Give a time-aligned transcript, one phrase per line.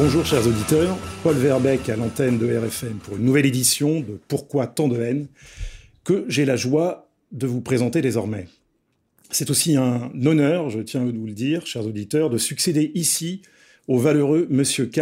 [0.00, 4.68] Bonjour chers auditeurs, Paul Verbeck à l'antenne de RFM pour une nouvelle édition de Pourquoi
[4.68, 5.26] tant de haine
[6.04, 8.46] que j'ai la joie de vous présenter désormais.
[9.30, 13.42] C'est aussi un honneur, je tiens à vous le dire, chers auditeurs, de succéder ici
[13.88, 15.00] au valeureux Monsieur K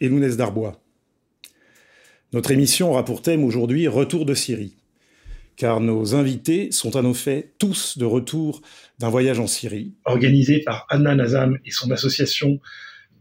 [0.00, 0.80] et Lounès Darbois.
[2.32, 4.76] Notre émission aura pour thème aujourd'hui Retour de Syrie,
[5.56, 8.62] car nos invités sont à nos faits tous de retour
[9.00, 9.94] d'un voyage en Syrie.
[10.04, 12.60] Organisé par Anna Nazam et son association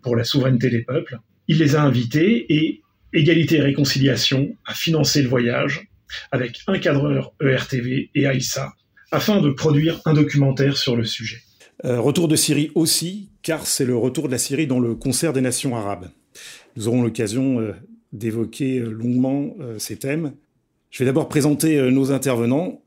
[0.05, 1.17] pour la souveraineté des peuples.
[1.47, 5.87] Il les a invités et Égalité et Réconciliation a financé le voyage
[6.31, 8.73] avec un cadreur ERTV et Aïssa
[9.11, 11.39] afin de produire un documentaire sur le sujet.
[11.85, 15.33] Euh, retour de Syrie aussi, car c'est le retour de la Syrie dans le concert
[15.33, 16.09] des nations arabes.
[16.75, 17.73] Nous aurons l'occasion euh,
[18.13, 20.33] d'évoquer euh, longuement ces thèmes.
[20.91, 22.84] Je vais d'abord présenter nos intervenants.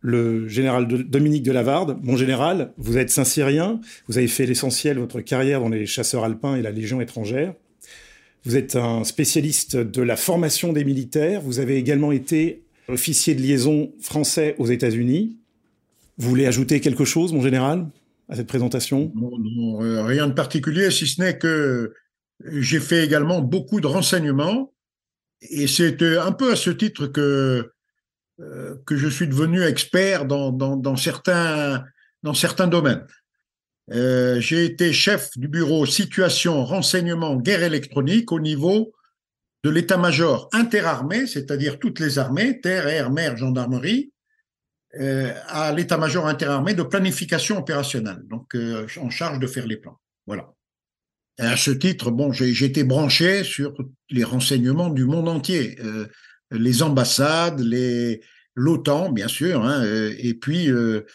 [0.00, 5.00] Le général de- Dominique Delavarde, mon général, vous êtes Saint-Cyrien, vous avez fait l'essentiel de
[5.00, 7.54] votre carrière dans les chasseurs alpins et la Légion étrangère.
[8.44, 13.42] Vous êtes un spécialiste de la formation des militaires, vous avez également été officier de
[13.42, 15.38] liaison français aux États-Unis.
[16.18, 17.88] Vous voulez ajouter quelque chose, mon général,
[18.28, 19.10] à cette présentation?
[19.16, 21.92] Non, non, euh, rien de particulier, si ce n'est que
[22.44, 24.72] j'ai fait également beaucoup de renseignements.
[25.50, 27.72] Et c'est euh, un peu à ce titre que,
[28.38, 31.86] euh, que je suis devenu expert dans, certains,
[32.66, 33.06] domaines.
[33.92, 38.92] Euh, j'ai été chef du bureau situation, renseignement, guerre électronique au niveau
[39.64, 44.12] de l'état-major interarmé, c'est-à-dire toutes les armées, terre, air, mer, gendarmerie,
[45.00, 48.54] euh, à l'état-major interarmé de planification opérationnelle, donc
[49.00, 49.98] en charge de faire les plans.
[50.26, 50.52] Voilà.
[51.38, 53.72] Et à ce titre, bon, j'ai été branché sur
[54.10, 55.78] les renseignements du monde entier,
[56.50, 57.62] les ambassades,
[58.54, 59.84] l'OTAN, bien sûr, hein,
[60.18, 61.06] et puis euh,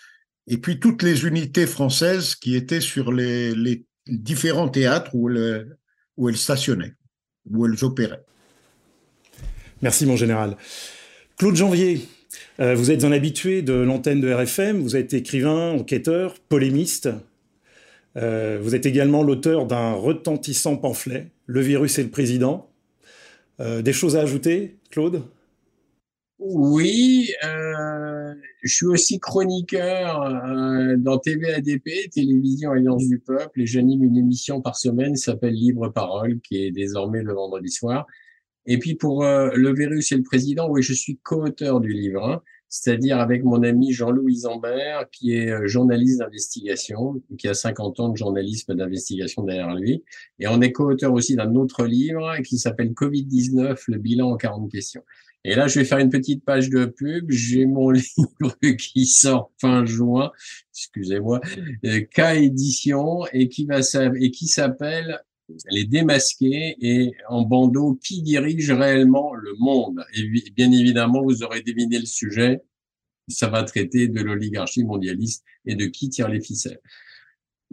[0.48, 5.78] et puis toutes les unités françaises qui étaient sur les, différents théâtres où elles,
[6.18, 6.94] où elles stationnaient,
[7.50, 8.24] où elles opéraient.
[9.82, 10.58] Merci, mon général.
[11.38, 12.02] Claude Janvier,
[12.60, 17.10] euh, vous êtes un habitué de l'antenne de RFM, vous êtes écrivain, enquêteur, polémiste.
[18.18, 22.71] Euh, vous êtes également l'auteur d'un retentissant pamphlet, Le virus et le président.
[23.60, 25.24] Euh, des choses à ajouter, Claude?
[26.40, 34.04] Oui, euh, je suis aussi chroniqueur euh, dans TVADP, Télévision Alliance du Peuple, et j'anime
[34.04, 38.08] une émission par semaine qui s'appelle Libre Parole, qui est désormais le vendredi soir.
[38.66, 42.42] Et puis pour Le virus et le président, oui, je suis co-auteur du livre, hein,
[42.72, 48.10] c'est-à-dire avec mon ami Jean-Louis Zambert, qui est euh, journaliste d'investigation, qui a 50 ans
[48.10, 50.06] de journalisme d'investigation derrière lui.
[50.40, 54.72] Et on est co-auteur aussi d'un autre livre qui s'appelle Covid-19, le bilan en 40
[54.72, 55.04] questions.
[55.44, 57.30] Et là, je vais faire une petite page de pub.
[57.30, 60.32] J'ai mon livre qui sort fin juin,
[60.74, 61.42] excusez-moi,
[61.86, 63.80] euh, K édition et qui va
[64.16, 65.20] et qui s'appelle
[65.70, 70.04] Les démasqués et en bandeau qui dirige réellement le monde?
[70.16, 72.62] Et bi- bien évidemment, vous aurez deviné le sujet.
[73.28, 76.82] Ça va traiter de l'oligarchie mondialiste et de qui tire les ficelles.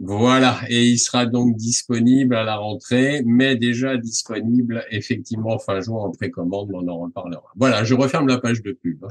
[0.01, 6.03] Voilà, et il sera donc disponible à la rentrée, mais déjà disponible effectivement fin juin
[6.03, 7.43] en précommande, on en reparlera.
[7.57, 9.03] Voilà, je referme la page de pub.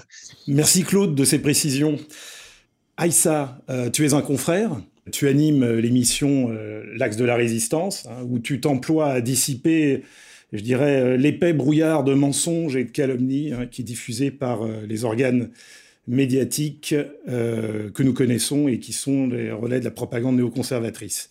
[0.47, 1.99] Merci, Claude, de ces précisions.
[2.97, 4.81] Aïssa, euh, tu es un confrère.
[5.11, 10.03] Tu animes euh, l'émission euh, L'Axe de la Résistance, hein, où tu t'emploies à dissiper,
[10.53, 14.67] je dirais, euh, l'épais brouillard de mensonges et de calomnies hein, qui est diffusé par
[14.67, 15.51] les organes
[16.07, 16.95] médiatiques
[17.27, 21.29] que nous connaissons et qui sont les relais de la propagande néoconservatrice.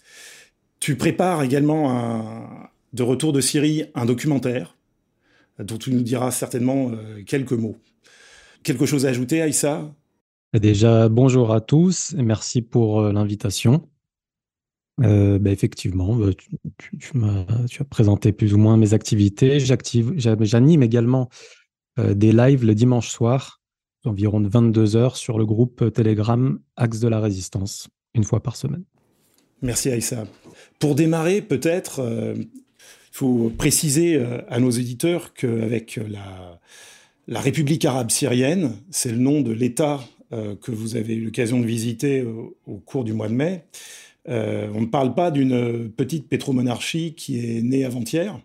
[0.79, 4.77] Tu prépares également un, de retour de Syrie un documentaire
[5.57, 6.91] dont tu nous diras certainement
[7.25, 7.77] quelques mots.
[8.61, 9.91] Quelque chose à ajouter, Aïssa?
[10.53, 13.89] Déjà, bonjour à tous et merci pour euh, l'invitation.
[15.03, 16.29] Euh, bah, effectivement, bah,
[16.77, 17.11] tu,
[17.79, 19.59] as présenté plus ou moins mes activités.
[19.59, 21.27] J'anime également
[21.99, 23.61] euh, des lives le dimanche soir,
[24.05, 28.55] environ de 22 heures, sur le groupe Telegram Axe de la Résistance, une fois par
[28.55, 28.85] semaine.
[29.61, 30.25] Merci Aïssa.
[30.79, 31.99] Pour démarrer, peut-être,
[32.37, 32.47] il
[33.11, 36.59] faut préciser à nos éditeurs qu'avec la,
[37.27, 39.99] la République arabe syrienne, c'est le nom de l'État
[40.31, 43.63] que vous avez eu l'occasion de visiter au, au cours du mois de mai,
[44.27, 48.39] on ne parle pas d'une petite pétromonarchie qui est née avant-hier.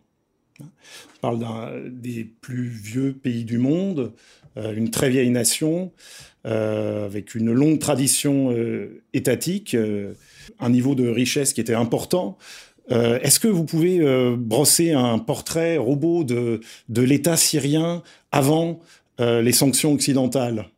[0.60, 4.12] On parle d'un des plus vieux pays du monde,
[4.56, 5.92] une très vieille nation,
[6.44, 8.54] avec une longue tradition
[9.12, 9.76] étatique,
[10.60, 12.38] un niveau de richesse qui était important.
[12.88, 14.00] Est-ce que vous pouvez
[14.36, 18.78] brosser un portrait robot de l'État syrien avant
[19.18, 20.68] les sanctions occidentales?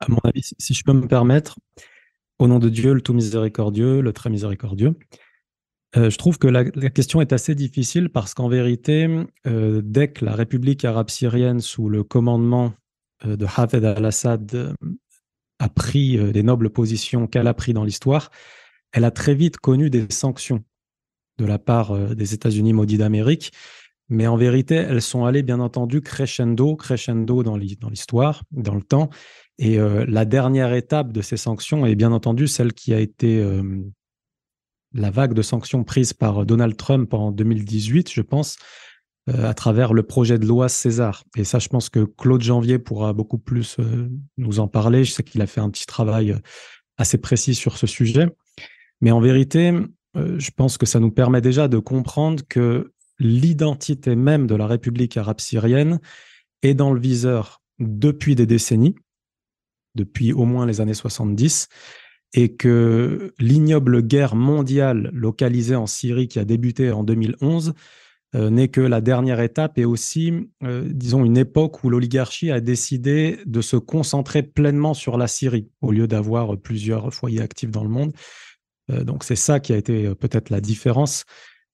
[0.00, 1.58] À mon avis, si je peux me permettre,
[2.38, 4.94] au nom de Dieu, le tout miséricordieux, le très miséricordieux,
[5.96, 9.08] euh, je trouve que la, question est assez difficile parce qu'en vérité,
[9.46, 12.74] euh, dès que la République arabe syrienne, sous le commandement
[13.24, 14.74] euh, de Hafez al-Assad,
[15.58, 18.30] a pris des nobles positions qu'elle a pris dans l'histoire,
[18.92, 20.62] elle a très vite connu des sanctions
[21.38, 23.52] de la part des États-Unis maudits d'Amérique.
[24.10, 29.08] Mais en vérité, elles sont allées bien entendu crescendo, crescendo dans l'histoire, dans le temps.
[29.58, 33.42] Et la dernière étape de ces sanctions est bien entendu celle qui a été
[34.92, 38.58] la vague de sanctions prise par Donald Trump en 2018, je pense,
[39.28, 41.24] à travers le projet de loi César.
[41.36, 43.78] Et ça, je pense que Claude Janvier pourra beaucoup plus
[44.36, 45.04] nous en parler.
[45.04, 46.36] Je sais qu'il a fait un petit travail
[46.98, 48.28] assez précis sur ce sujet.
[49.00, 49.72] Mais en vérité,
[50.14, 55.16] je pense que ça nous permet déjà de comprendre que l'identité même de la République
[55.16, 55.98] arabe syrienne
[56.62, 58.94] est dans le viseur depuis des décennies
[59.96, 61.68] depuis au moins les années 70
[62.34, 67.74] et que l'ignoble guerre mondiale localisée en Syrie qui a débuté en 2011
[68.34, 72.60] euh, n'est que la dernière étape et aussi, euh, disons, une époque où l'oligarchie a
[72.60, 77.84] décidé de se concentrer pleinement sur la Syrie au lieu d'avoir plusieurs foyers actifs dans
[77.84, 78.12] le monde.
[78.90, 81.24] Euh, donc c'est ça qui a été peut-être la différence.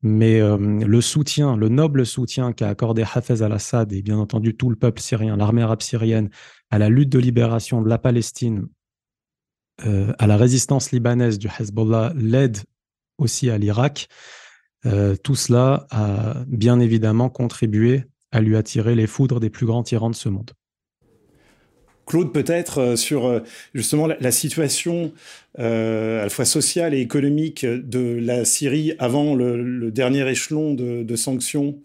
[0.04, 4.74] Mais le soutien, le noble soutien qu'a accordé Hafez al-Assad et bien entendu tout le
[4.74, 6.28] peuple syrien, l'armée arabe syrienne,
[6.72, 8.66] à la lutte de libération de la Palestine,
[9.86, 12.56] euh, à la résistance libanaise du Hezbollah, l'aide
[13.18, 14.08] aussi à l'Irak,
[14.86, 19.82] euh, tout cela a bien évidemment contribué à lui attirer les foudres des plus grands
[19.82, 20.52] tyrans de ce monde.
[22.06, 23.42] Claude, peut-être euh, sur
[23.74, 25.12] justement la, situation
[25.58, 31.76] à la fois sociale et économique de la Syrie avant le, dernier échelon de sanctions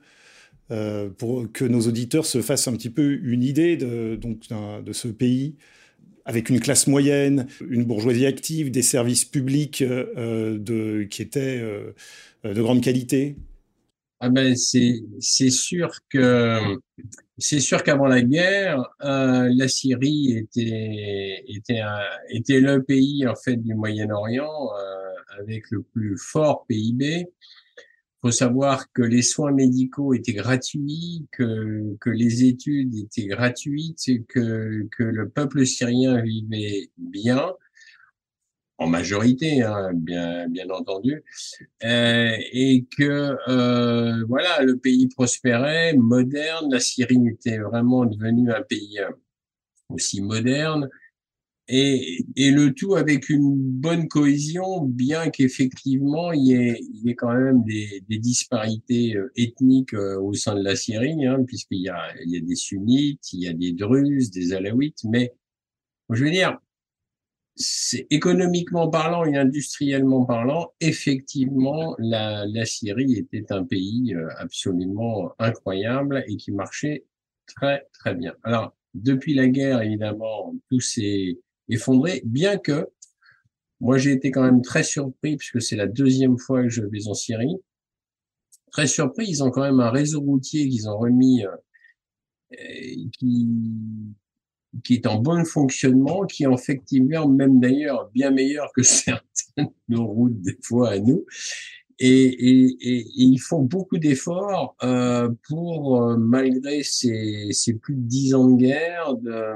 [0.69, 4.93] euh, pour que nos auditeurs se fassent un petit peu une idée de, donc, de
[4.93, 5.55] ce pays
[6.25, 11.93] avec une classe moyenne, une bourgeoisie active, des services publics euh, qui étaient euh,
[12.43, 13.37] de grande qualité.
[14.19, 16.59] Ah ben c'est sûr que
[17.37, 21.81] c'est qu'avant la guerre, la Syrie était était
[22.29, 24.71] était le pays en fait du Moyen-Orient
[25.39, 27.27] avec le plus fort PIB
[28.27, 34.85] faut savoir que les soins médicaux étaient gratuits, que, que les études étaient gratuites, que,
[34.91, 37.53] que le peuple syrien vivait bien,
[38.79, 41.23] en majorité, hein, bien, bien entendu,
[41.85, 48.61] euh, et que euh, voilà, le pays prospérait, moderne, la Syrie était vraiment devenue un
[48.61, 48.99] pays
[49.87, 50.89] aussi moderne,
[51.67, 57.09] et, et, le tout avec une bonne cohésion, bien qu'effectivement il y, ait, il y
[57.11, 61.43] ait quand même des, des disparités euh, ethniques euh, au sein de la Syrie, hein,
[61.45, 65.03] puisqu'il y a, il y a des sunnites, il y a des druzes, des alaouites,
[65.03, 65.33] mais
[66.09, 66.57] je veux dire,
[67.55, 75.33] c'est économiquement parlant et industriellement parlant, effectivement, la, la Syrie était un pays euh, absolument
[75.39, 77.05] incroyable et qui marchait
[77.47, 78.33] très très bien.
[78.43, 82.87] Alors depuis la guerre, évidemment, tous ces effondré, bien que
[83.79, 87.07] moi j'ai été quand même très surpris puisque c'est la deuxième fois que je vais
[87.07, 87.57] en Syrie.
[88.71, 91.55] Très surpris, ils ont quand même un réseau routier qu'ils ont remis euh,
[93.19, 93.49] qui
[94.83, 100.05] qui est en bon fonctionnement, qui est effectivement même d'ailleurs bien meilleur que certaines nos
[100.05, 101.25] routes des fois à nous
[101.99, 108.01] et, et, et, ils font beaucoup d'efforts euh, pour, euh, malgré ces, ces, plus de
[108.01, 109.53] dix ans de guerre, de,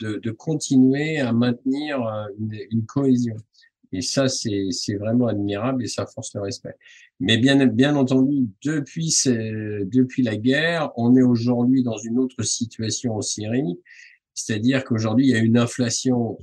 [0.00, 3.36] de, de continuer à maintenir euh, une, une cohésion.
[3.92, 6.74] Et ça, c'est vraiment admirable et ça force le respect.
[7.20, 13.14] Mais bien, bien entendu, depuis, depuis la guerre, on est aujourd'hui dans une autre situation
[13.14, 13.78] en Syrie.
[14.34, 16.36] C'est-à-dire qu'aujourd'hui, il y a une inflation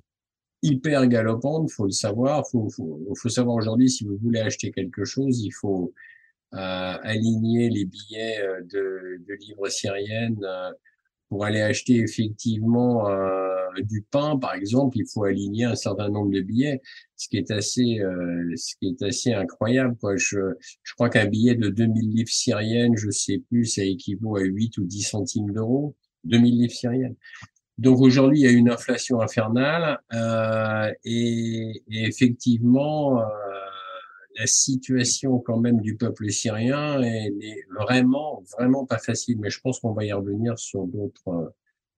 [0.64, 2.48] hyper galopante, faut le savoir.
[2.50, 5.94] Faut, faut, faut savoir aujourd'hui si vous voulez acheter quelque chose, il faut
[6.54, 6.58] euh,
[7.04, 10.72] aligner les billets euh, de, de livres syriennes euh,
[11.30, 14.98] pour aller acheter effectivement euh, du pain, par exemple.
[15.00, 16.80] Il faut aligner un certain nombre de billets,
[17.16, 19.98] ce qui est assez, euh, ce qui est assez incroyable.
[20.00, 20.16] Quoi.
[20.16, 20.38] Je,
[20.84, 24.78] je crois qu'un billet de 2000 livres syriennes, je sais plus, ça équivaut à 8
[24.78, 25.96] ou 10 centimes d'euros.
[26.26, 27.16] 2000 livres syriennes.
[27.78, 33.24] Donc aujourd'hui, il y a une inflation infernale euh, et, et, effectivement, euh,
[34.38, 39.38] la situation quand même du peuple syrien elle est vraiment, vraiment pas facile.
[39.40, 41.54] Mais je pense qu'on va y revenir sur d'autres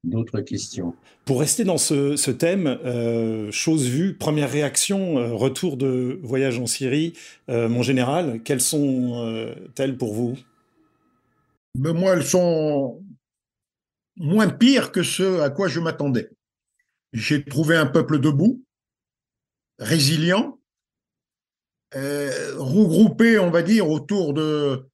[0.05, 0.94] d'autres questions.
[1.25, 6.67] Pour rester dans ce, thème, euh, chose vue, première réaction, euh, retour de voyage en
[6.67, 7.13] Syrie,
[7.50, 10.38] euh, mon général, quelles sont-elles pour vous?
[11.74, 13.00] Ben, Moi, elles sont
[14.17, 16.29] moins pires que ce à quoi je m'attendais.
[17.13, 18.63] J'ai trouvé un peuple debout,
[19.79, 20.60] résilient,
[21.93, 24.86] regroupé, on va dire, autour de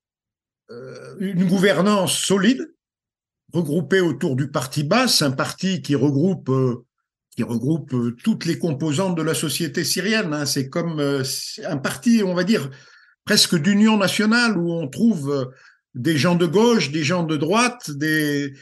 [1.19, 2.71] une gouvernance solide,
[3.53, 6.85] regroupé autour du parti basse, un parti qui regroupe euh,
[7.35, 10.33] qui regroupe euh, toutes les composantes de la société syrienne.
[10.33, 10.45] Hein.
[10.45, 11.23] C'est comme euh,
[11.65, 12.69] un parti, on va dire,
[13.25, 15.51] presque d'union nationale où on trouve
[15.93, 18.53] des gens de gauche, des gens de droite, des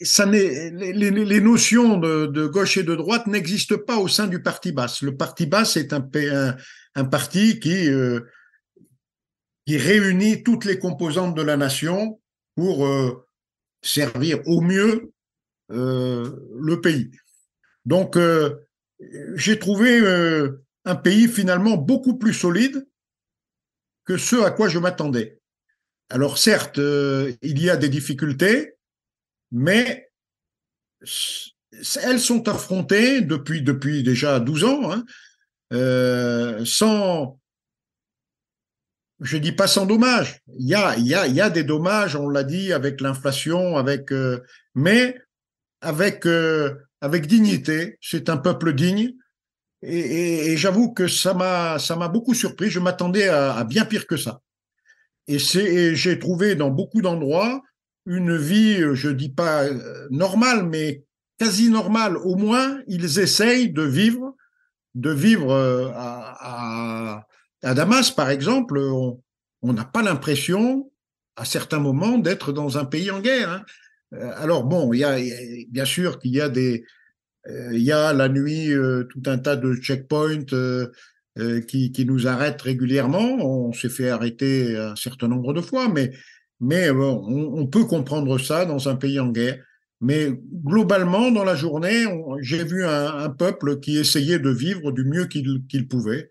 [0.00, 4.72] ça les, les, notions de, gauche et de droite n'existent pas au sein du parti
[4.72, 5.02] basse.
[5.02, 7.88] Le parti basse est un, parti qui,
[9.66, 12.20] qui réunit toutes les composantes de la nation
[12.54, 12.88] pour
[13.82, 15.12] servir au mieux
[15.70, 16.30] euh,
[16.60, 17.10] le pays.
[17.86, 18.66] Donc, euh,
[19.34, 22.86] j'ai trouvé euh, un pays finalement beaucoup plus solide
[24.04, 25.40] que ce à quoi je m'attendais.
[26.10, 28.73] Alors certes, il y a des difficultés,
[29.54, 30.10] mais
[32.02, 37.38] elles sont affrontées depuis, depuis déjà 12 ans, hein, sans,
[39.20, 40.40] je dis pas sans dommage.
[40.58, 44.12] Il y a, y a, y a des dommages, on l'a dit, avec l'inflation, avec,
[44.12, 44.42] euh,
[44.74, 45.16] mais
[45.80, 47.96] avec, euh, avec dignité.
[48.00, 49.12] C'est un peuple digne.
[49.82, 52.70] Et, j'avoue que ça m'a, beaucoup surpris.
[52.70, 54.40] Je m'attendais à, bien pire que ça.
[55.28, 57.62] Et c'est, j'ai trouvé dans beaucoup d'endroits
[58.06, 61.04] une vie, je dis pas euh, normale, mais
[61.38, 62.16] quasi normale.
[62.16, 64.36] Au moins, ils essayent de vivre,
[64.94, 65.52] de vivre
[65.94, 67.26] à
[67.64, 70.90] à Damas, par exemple, on n'a pas l'impression,
[71.36, 73.50] à certains moments, d'être dans un pays en guerre.
[73.50, 73.64] Hein.
[74.14, 75.16] Euh, alors bon, il y a
[75.70, 76.84] bien sûr qu'il y a des,
[77.48, 80.44] euh, il y a la nuit euh, tout un tas de checkpoints
[81.66, 83.38] qui, qui, nous arrêtent régulièrement.
[83.40, 86.12] On s'est fait arrêter un certain nombre de fois, mais
[86.64, 89.62] mais on, peut comprendre ça dans un pays en guerre.
[90.00, 90.30] Mais
[90.64, 92.06] globalement, dans la journée,
[92.40, 96.30] j'ai vu un, peuple qui essayait de vivre du mieux qu'il pouvait.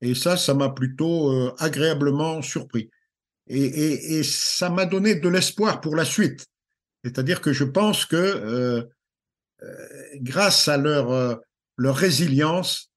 [0.00, 2.90] Et ça, ça m'a plutôt euh, agréablement surpris.
[3.48, 6.46] Et, ça m'a donné de l'espoir pour la suite.
[7.02, 8.82] C'est-à-dire que je pense que euh,
[9.62, 9.88] euh,
[10.20, 11.42] grâce à leur,
[11.78, 12.92] résilience,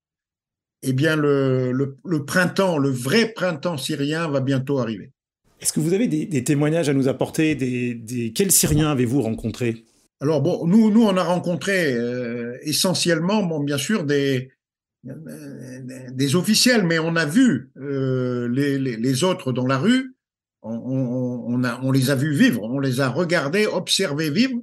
[0.84, 5.12] eh bien le, printemps, le vrai printemps syrien va bientôt arriver.
[5.60, 7.58] Est-ce que vous avez des, témoignages à nous apporter.
[8.36, 9.86] Quels Syriens avez-vous rencontrés?
[10.20, 11.96] Alors bon, nous, nous, on a rencontré
[12.64, 14.52] essentiellement, bon, bien sûr, des,
[15.04, 20.16] des officiels, mais on a vu euh, les, autres dans la rue,
[20.64, 24.60] on, les a vus vivre, on les a regardés, observés vivre,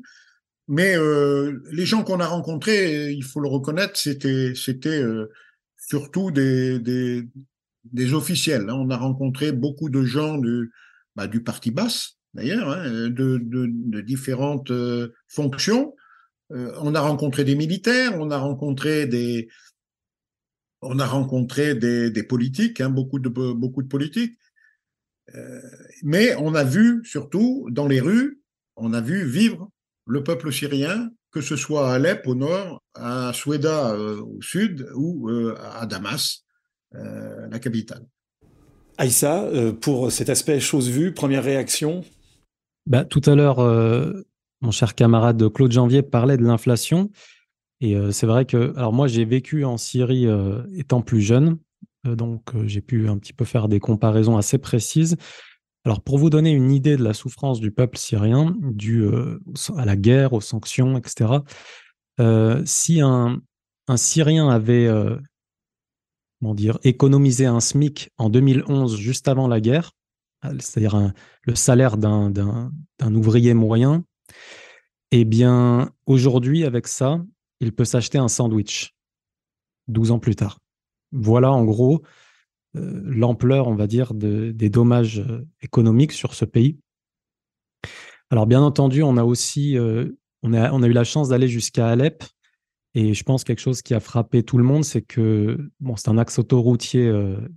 [0.68, 5.30] mais euh, les gens qu'on a rencontrés, il faut le reconnaître, c'était c'était euh,
[5.76, 7.22] surtout des, des,
[7.84, 8.68] des officiels.
[8.68, 8.74] Hein.
[8.74, 10.70] On a rencontré beaucoup de gens du,
[11.16, 14.72] bah, du parti basse, d'ailleurs, hein, de, de, de, différentes
[15.28, 15.94] fonctions.
[16.50, 19.48] on a rencontré des militaires, on a rencontré des,
[20.84, 24.38] on a rencontré des, politiques, hein, beaucoup, de, beaucoup de politiques,
[25.34, 25.60] euh,
[26.02, 28.40] mais on a vu surtout dans les rues,
[28.76, 29.70] on a vu vivre
[30.06, 34.86] le peuple syrien, que ce soit à Alep au nord, à Soueda euh, au sud
[34.94, 36.44] ou euh, à Damas,
[36.92, 38.06] la capitale.
[38.98, 39.46] Aïssa,
[39.80, 42.04] pour cet aspect chose vue, première réaction
[42.86, 43.58] bah, Tout à l'heure,
[44.60, 47.10] mon cher camarade Claude Janvier parlait de l'inflation.
[47.80, 50.26] Et c'est vrai que, alors moi, j'ai vécu en Syrie
[50.76, 51.58] étant plus jeune,
[52.04, 55.16] donc j'ai pu un petit peu faire des comparaisons assez précises.
[55.84, 59.06] Alors, pour vous donner une idée de la souffrance du peuple syrien, due
[59.76, 61.30] à la guerre, aux sanctions, etc.,
[62.64, 63.40] si un,
[63.96, 64.88] Syrien avait
[66.52, 69.92] dire, économisé un SMIC en 2011, juste avant la guerre,
[70.42, 71.12] c'est-à-dire
[71.44, 74.04] le salaire d'un ouvrier moyen,
[75.10, 77.22] eh bien, aujourd'hui, avec ça,
[77.60, 78.94] il peut s'acheter un sandwich
[79.88, 80.58] 12 ans plus tard.
[81.12, 82.02] Voilà en gros
[82.76, 86.78] euh, l'ampleur, on va dire, des dommages euh, économiques sur ce pays.
[88.30, 90.10] Alors bien entendu, on a aussi euh,
[90.42, 92.24] on a eu la chance d'aller jusqu'à Alep.
[92.94, 96.08] Et je pense quelque chose qui a frappé tout le monde, c'est que bon, c'est
[96.08, 97.12] un axe autoroutier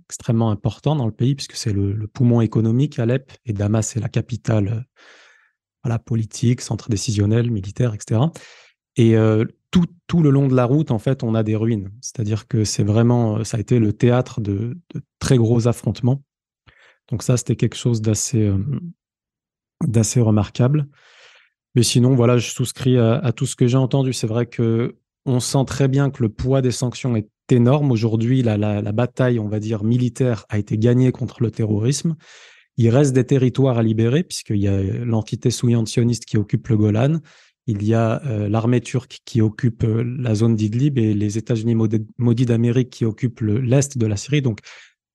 [0.08, 4.08] extrêmement important dans le pays, puisque c'est le, poumon économique, Alep, et Damas est la
[4.08, 4.84] capitale
[5.84, 8.20] voilà, politique, centre décisionnel, militaire, etc.
[8.96, 9.14] Et
[9.70, 11.92] tout, tout, le long de la route, en fait, on a des ruines.
[12.00, 16.22] C'est-à-dire que c'est vraiment, ça a été le théâtre de, de, très gros affrontements.
[17.10, 18.58] Donc ça, c'était quelque chose d'assez, euh,
[19.86, 20.88] d'assez remarquable.
[21.74, 24.12] Mais sinon, voilà, je souscris à, à tout ce que j'ai entendu.
[24.12, 27.90] C'est vrai que on sent très bien que le poids des sanctions est énorme.
[27.90, 32.16] Aujourd'hui, la, bataille, on va dire, militaire a été gagnée contre le terrorisme.
[32.76, 36.76] Il reste des territoires à libérer, puisqu'il y a l'entité souillante sioniste qui occupe le
[36.76, 37.18] Golan.
[37.66, 41.74] Il y a euh, l'armée turque qui occupe euh, la zone d'Idlib et les États-Unis
[42.16, 44.40] maudits d'Amérique qui occupent l'est de la Syrie.
[44.40, 44.60] Donc,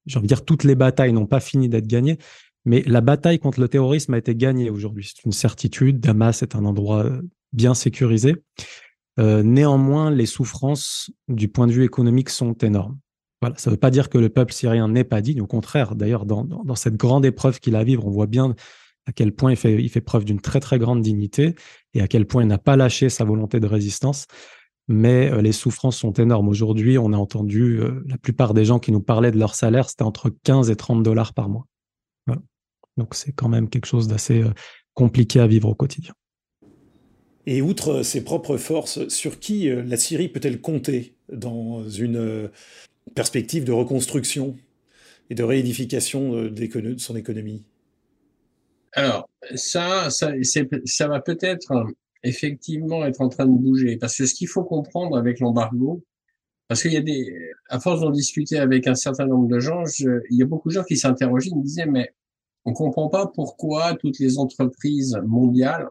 [0.05, 2.19] j'ai envie de dire, toutes les batailles n'ont pas fini d'être gagnées.
[2.65, 5.11] Mais la bataille contre le terrorisme a été gagnée aujourd'hui.
[5.13, 5.99] C'est une certitude.
[5.99, 7.21] Damas est un endroit euh,
[7.53, 8.35] bien sécurisé.
[9.19, 12.97] Euh, néanmoins, les souffrances du point de vue économique sont énormes.
[13.41, 15.41] Voilà, ça ne veut pas dire que le peuple syrien n'est pas digne.
[15.41, 18.55] Au contraire, d'ailleurs, dans, cette grande épreuve qu'il a à vivre, on voit bien
[19.05, 21.55] à quel point il fait, preuve d'une très très grande dignité
[21.93, 24.27] et à quel point il n'a pas lâché sa volonté de résistance.
[24.87, 26.47] Mais euh, les souffrances sont énormes.
[26.47, 29.89] Aujourd'hui, on a entendu euh, la plupart des gens qui nous parlaient de leur salaire,
[29.89, 31.67] c'était entre 15 et 30 dollars par mois.
[32.95, 34.43] Donc c'est quand même quelque chose d'assez
[34.93, 36.13] compliqué à vivre au quotidien.
[37.45, 42.47] Et outre ses propres forces, sur qui euh, la Syrie peut-elle compter dans une euh,
[43.15, 44.55] perspective de reconstruction
[45.29, 47.63] et de réédification euh, de son économie?
[48.93, 51.73] Alors, ça, ça, va peut-être
[52.21, 56.03] effectivement être en train de bouger, parce que ce qu'il faut comprendre avec l'embargo,
[56.67, 57.35] parce qu'il y a des,
[57.69, 60.75] à force d'en discuter avec un certain nombre de gens, il y a beaucoup de
[60.75, 62.13] gens qui s'interrogeaient, ils me disaient, mais
[62.65, 65.87] on comprend pas pourquoi toutes les entreprises mondiales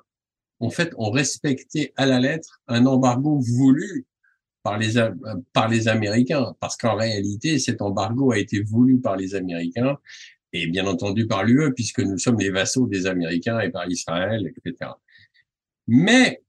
[0.62, 4.06] en fait, ont respecté à la lettre un embargo voulu
[4.62, 4.92] par les,
[5.52, 9.98] par les Américains, parce qu'en réalité, cet embargo a été voulu par les Américains
[10.52, 14.46] et bien entendu par l'UE, puisque nous sommes les vassaux des Américains et par Israël,
[14.46, 14.92] etc.
[15.88, 16.42] Mais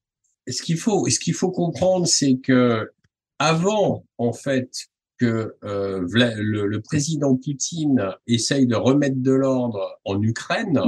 [0.48, 2.92] ce qu'il faut, ce qu'il faut comprendre, c'est que
[3.40, 10.22] avant, en fait, que euh, le, le, président Poutine essaye de remettre de l'ordre en
[10.22, 10.82] Ukraine,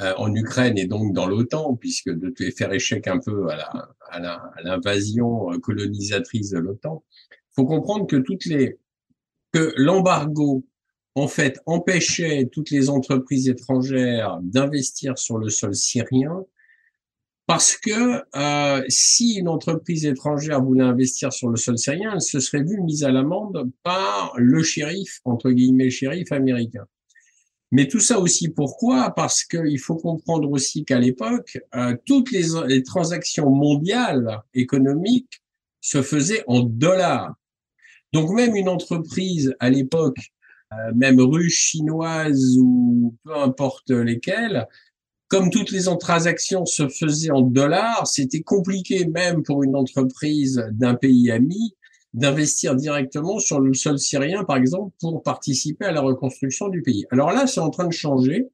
[0.00, 3.48] euh, en Ukraine et donc dans l'OTAN, puisque de faire échec un peu
[4.10, 7.02] à l'invasion euh, colonisatrice de l'OTAN,
[7.52, 8.78] faut comprendre que toutes les
[9.52, 10.64] que l'embargo
[11.14, 16.44] en fait empêchait toutes les entreprises étrangères d'investir sur le sol syrien
[17.46, 22.40] parce que euh, si une entreprise étrangère voulait investir sur le sol syrien, elle se
[22.40, 26.86] serait vue mise à l'amende par le shérif, entre guillemets, shérif américain.
[27.72, 29.10] Mais tout ça aussi, pourquoi?
[29.10, 35.42] Parce qu'il faut comprendre aussi qu'à l'époque, euh, toutes les, transactions mondiales économiques
[35.80, 37.34] se faisaient en dollars.
[38.12, 40.18] Donc même une entreprise à l'époque,
[40.72, 44.66] euh, même russe, chinoise ou peu importe lesquelles,
[45.28, 50.94] comme toutes les transactions se faisaient en dollars, c'était compliqué même pour une entreprise d'un
[50.94, 51.74] pays ami
[52.14, 57.04] d'investir directement sur le sol syrien, par exemple, pour participer à la reconstruction du pays.
[57.10, 58.48] Alors là, c'est en train de changer.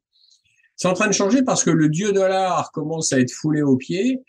[0.76, 3.76] C'est en train de changer parce que le dieu dollar commence à être foulé aux
[3.76, 4.20] pieds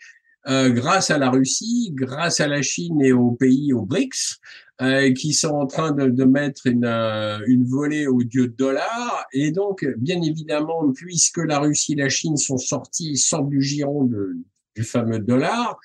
[0.46, 4.40] euh, grâce à la Russie, grâce à la Chine et aux pays, aux BRICS,
[4.82, 9.26] euh, qui sont en train de, mettre une, euh, une volée au dieu dollar.
[9.32, 14.04] Et donc, bien évidemment, puisque la Russie et la Chine sont sortis, sortent du giron
[14.04, 14.36] de,
[14.76, 15.78] du fameux dollar,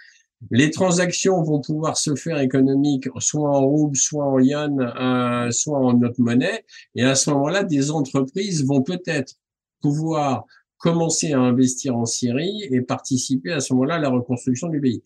[0.51, 5.77] les transactions vont pouvoir se faire économiques soit en rouble, soit en yuan, euh, soit
[5.77, 6.65] en notre monnaie.
[6.95, 9.35] Et à ce moment-là, des entreprises vont peut-être
[9.81, 10.45] pouvoir
[10.77, 15.03] commencer à investir en Syrie et participer à ce moment-là à la reconstruction du pays.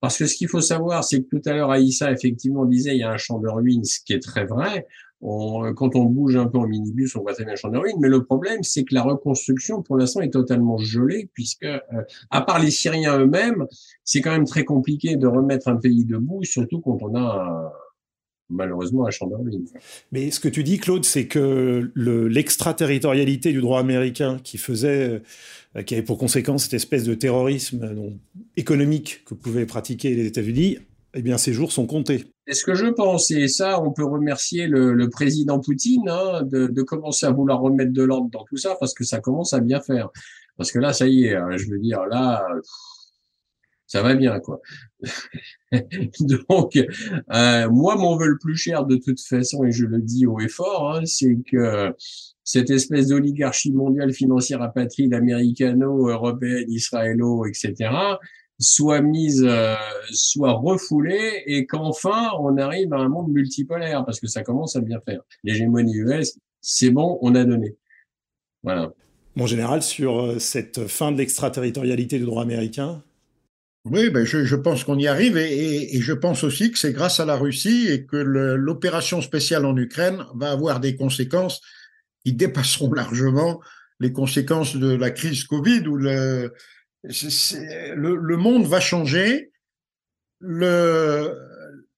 [0.00, 2.98] Parce que ce qu'il faut savoir, c'est que tout à l'heure, Aïssa, effectivement, disait il
[2.98, 4.86] y a un champ de ruines, ce qui est très vrai
[5.24, 7.96] quand on bouge un peu en minibus, on voit très bien le ruines.
[7.98, 11.78] Mais le problème, c'est que la reconstruction, pour l'instant, est totalement gelée, puisque, euh,
[12.30, 13.66] à part les Syriens eux-mêmes,
[14.04, 17.72] c'est quand même très compliqué de remettre un pays debout, surtout quand on a
[18.50, 19.66] malheureusement un champ de ruines.
[20.12, 25.22] Mais ce que tu dis, Claude, c'est que l'extraterritorialité du droit américain qui faisait,
[25.76, 28.10] euh, qui avait pour conséquence cette espèce de terrorisme euh,
[28.58, 30.78] économique que pouvaient pratiquer les États-Unis,
[31.14, 32.24] eh bien, ces jours sont comptés.
[32.46, 33.30] C'est ce que je pense.
[33.30, 37.60] Et ça, on peut remercier le, le président Poutine hein, de, de, commencer à vouloir
[37.60, 40.10] remettre de l'ordre dans tout ça parce que ça commence à bien faire.
[40.56, 42.44] Parce que là, ça y est, hein, je veux dire, là,
[43.86, 44.60] ça va bien, quoi.
[46.20, 50.26] Donc, euh, moi, mon vœu le plus cher, de toute façon, et je le dis
[50.26, 51.94] haut et fort, hein, c'est que
[52.42, 57.90] cette espèce d'oligarchie mondiale financière apatride américano-européenne, israélo, etc.,
[58.64, 59.74] soit mise, euh,
[60.12, 64.80] soit refoulée, et qu'enfin on arrive à un monde multipolaire, parce que ça commence à
[64.80, 65.20] bien faire.
[65.44, 67.76] L'hégémonie US, c'est bon, on a donné.
[68.62, 68.92] Voilà.
[69.36, 73.02] Mon général, sur euh, cette fin de l'extraterritorialité du droit américain,
[73.84, 76.78] Oui, ben je, je pense qu'on y arrive et, et, et, je pense aussi que
[76.78, 81.60] c'est grâce à la Russie et que l'opération spéciale en Ukraine va avoir des conséquences
[82.24, 83.60] qui dépasseront largement
[84.00, 86.52] les conséquences de la crise Covid où le,
[87.04, 89.52] le, monde va changer.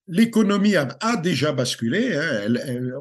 [0.08, 2.16] L'économie a, déjà basculé.
[2.16, 2.54] Hein,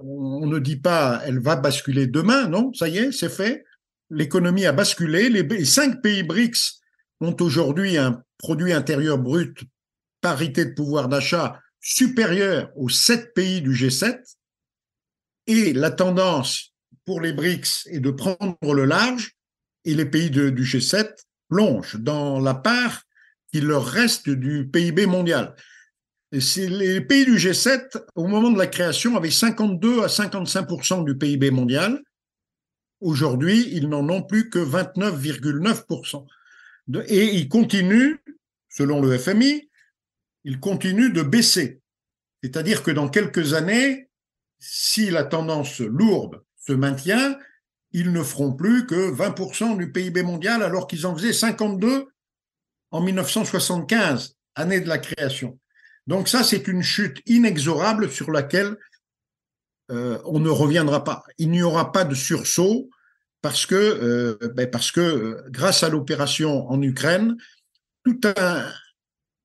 [0.03, 3.63] on ne dit pas elle va basculer demain, non, ça y est, c'est fait.
[4.09, 5.29] L'économie a basculé.
[5.29, 6.81] Les, les cinq pays BRICS
[7.21, 9.63] ont aujourd'hui un produit intérieur brut
[10.21, 14.19] parité de pouvoir d'achat supérieur aux sept pays du G7.
[15.47, 16.73] Et la tendance
[17.05, 19.33] pour les BRICS est de prendre le large
[19.85, 21.13] et les pays du G7
[21.49, 23.03] plongent dans la part
[23.51, 25.55] qui leur reste du PIB mondial.
[26.31, 31.51] Les pays du G7, au moment de la création, avaient 52 à 55% du PIB
[31.51, 32.01] mondial.
[32.99, 36.25] Aujourd'hui, ils n'en ont plus que 29,9%
[37.07, 38.19] et il continue,
[38.69, 39.69] selon le FMI,
[40.43, 41.81] il continue de baisser.
[42.43, 44.09] C'est-à-dire que dans quelques années,
[44.59, 47.37] si la tendance lourde se maintient,
[47.97, 52.09] ils ne feront plus que 20% du PIB mondial alors qu'ils en faisaient 52
[52.91, 55.57] en 1975, année de la création.
[56.05, 58.75] Donc ça, c'est une chute inexorable sur laquelle
[59.91, 61.23] euh, on ne reviendra pas.
[61.37, 62.89] Il n'y aura pas de sursaut
[63.41, 67.37] parce que, euh, ben parce que euh, grâce à l'opération en Ukraine,
[68.03, 68.69] tout un,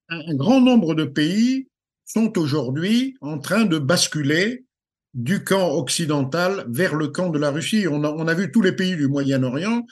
[0.08, 1.68] un, grand nombre de pays
[2.04, 4.64] sont aujourd'hui en train de basculer
[5.14, 7.86] du camp occidental vers le camp de la Russie.
[7.88, 9.84] On a, vu tous les pays du Moyen-Orient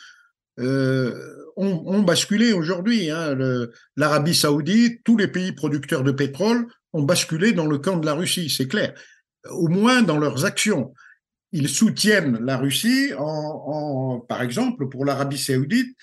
[0.60, 1.12] euh,
[1.56, 3.10] ont, basculé aujourd'hui.
[3.10, 3.36] Hein.
[3.96, 8.14] L'Arabie saoudite, tous les pays producteurs de pétrole ont basculé dans le camp de la
[8.14, 8.94] Russie, c'est clair,
[9.50, 10.92] au moins dans leurs actions
[11.52, 13.12] ils soutiennent la Russie,
[14.28, 15.96] par exemple, pour l'Arabie saoudite,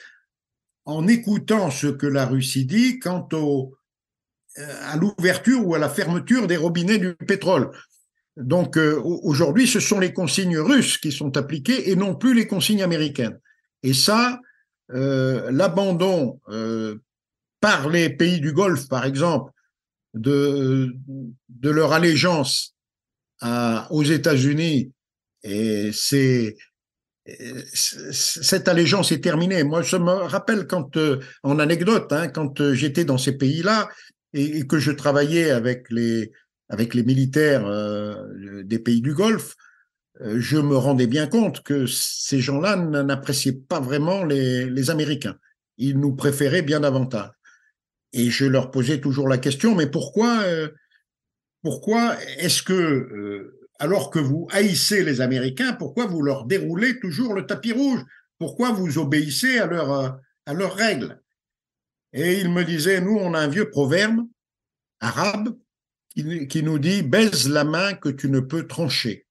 [0.85, 3.65] en écoutant ce que la Russie dit quant euh,
[4.83, 7.71] à l'ouverture ou à la fermeture des robinets du pétrole.
[8.37, 12.47] Donc euh, aujourd'hui, ce sont les consignes russes qui sont appliquées et non plus les
[12.47, 13.39] consignes américaines.
[13.83, 14.39] Et ça,
[14.91, 16.97] euh, l'abandon euh,
[17.61, 19.51] par les pays du Golfe, par exemple,
[20.13, 20.93] de,
[21.49, 22.75] de leur allégeance
[23.41, 24.91] à, aux États-Unis
[25.43, 26.55] et c'est
[27.71, 29.63] cette allégeance est terminée.
[29.63, 33.89] Moi, je me rappelle quand, euh, en anecdote, hein, quand euh, j'étais dans ces pays-là
[34.33, 36.31] et, que je travaillais avec les
[36.69, 39.55] avec les militaires euh, des pays du Golfe,
[40.21, 45.37] euh, je me rendais bien compte que ces gens-là n'appréciaient pas vraiment les, Américains.
[45.77, 47.31] Ils nous préféraient bien davantage.
[48.13, 50.69] Et je leur posais toujours la question, mais pourquoi, euh,
[51.61, 57.45] pourquoi est-ce que alors que vous haïssez les Américains, pourquoi vous leur déroulez toujours le
[57.45, 58.05] tapis rouge?
[58.37, 61.21] Pourquoi vous obéissez à, à leurs règles?
[62.13, 64.25] Et il me disait, nous, on a un vieux proverbe
[65.01, 65.57] arabe
[66.15, 69.25] qui, nous dit, baise la main que tu ne peux trancher.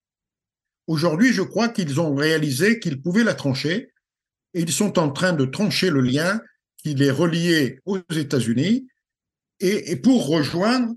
[0.86, 3.90] Aujourd'hui, je crois qu'ils ont réalisé qu'ils pouvaient la trancher
[4.52, 6.40] et ils sont en train de trancher le lien
[6.76, 8.86] qui les reliait aux États-Unis
[9.60, 10.94] et, pour rejoindre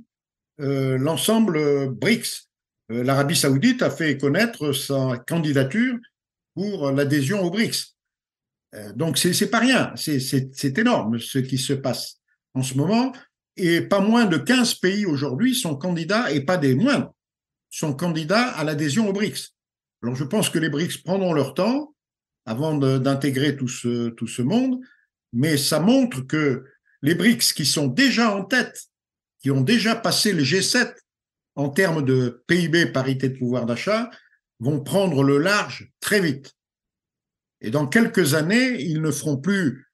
[0.60, 2.50] euh, l'ensemble BRICS,
[2.91, 5.95] euh, l'Arabie saoudite a fait connaître sa candidature
[6.54, 7.95] pour l'adhésion aux BRICS.
[8.76, 12.19] Euh, donc c'est pas rien, c'est énorme ce qui se passe
[12.54, 13.13] en ce moment.
[13.58, 17.13] Et pas moins de 15 pays aujourd'hui sont candidats, et pas des moindres,
[17.70, 19.54] sont candidats à l'adhésion aux BRICS.
[20.04, 21.93] Alors je pense que les BRICS prendront leur temps
[22.46, 24.80] avant d'intégrer tout ce, tout ce monde,
[25.34, 26.63] mais ça montre que
[27.02, 28.86] les BRICS qui sont déjà en tête,
[29.41, 30.93] qui ont déjà passé le G7
[31.56, 34.10] en termes de PIB, parité de pouvoir d'achat,
[34.60, 36.54] vont prendre le large très vite.
[37.62, 39.87] Et dans quelques années, ils ne feront plus.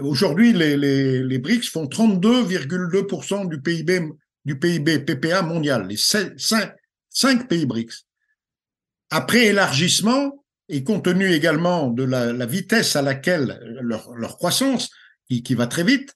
[0.00, 4.10] Aujourd'hui, les, les, les BRICS font 32,2% du PIB,
[4.44, 8.06] du PIB PPA mondial, les 5, pays BRICS.
[9.10, 14.90] Après élargissement, et compte tenu également de la, la vitesse à laquelle leur, leur croissance,
[15.28, 16.14] qui, qui, va très vite,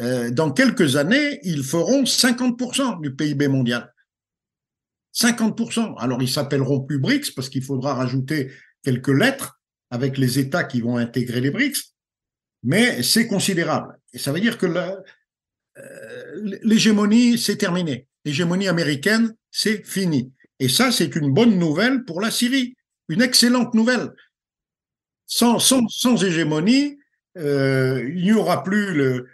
[0.00, 3.92] euh, dans quelques années, ils feront 50% du PIB mondial.
[5.14, 5.94] 50%.
[5.98, 9.58] Alors, ils s'appelleront plus BRICS parce qu'il faudra rajouter quelques lettres
[9.90, 11.95] avec les États qui vont intégrer les BRICS,
[12.66, 13.96] mais c'est considérable.
[14.12, 14.96] Et ça veut dire que euh,
[16.62, 18.08] l'hégémonie, c'est terminé.
[18.24, 20.32] L'hégémonie américaine, c'est fini.
[20.58, 22.74] Et ça, c'est une bonne nouvelle pour la Syrie,
[23.08, 24.10] une excellente nouvelle.
[25.26, 26.98] Sans, hégémonie,
[27.38, 29.28] euh, il n'y aura plus le,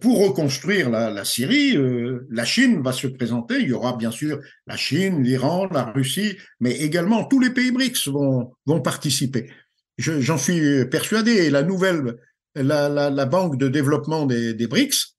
[0.00, 3.58] pour reconstruire la, la Syrie, euh, la Chine va se présenter.
[3.58, 7.72] Il y aura bien sûr la Chine, l'Iran, la Russie, mais également tous les pays
[7.72, 9.50] BRICS vont, vont participer.
[9.98, 11.32] J'en suis persuadé.
[11.32, 12.16] Et la nouvelle,
[12.56, 15.16] la, banque de développement des, BRICS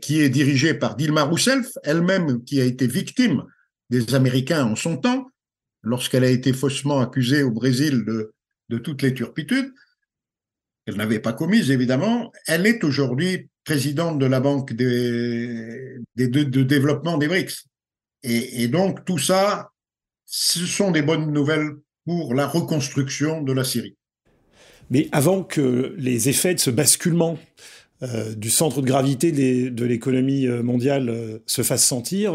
[0.00, 3.44] qui est dirigée par Dilma Rousseff, elle-même qui a été victime
[3.90, 5.30] des Américains en son temps,
[5.82, 9.72] lorsqu'elle a été faussement accusée au Brésil de, toutes les turpitudes,
[10.84, 17.28] qu'elle n'avait pas commises évidemment, elle est aujourd'hui présidente de la Banque de, développement des
[17.28, 17.66] BRICS.
[18.24, 19.70] Et, donc tout ça,
[20.24, 21.70] ce sont des bonnes nouvelles
[22.04, 23.96] pour la reconstruction de la Syrie.
[24.90, 27.38] Mais avant que les effets de ce basculement
[28.02, 32.34] euh, du centre de gravité de l'économie euh, mondiale euh, se fasse sentir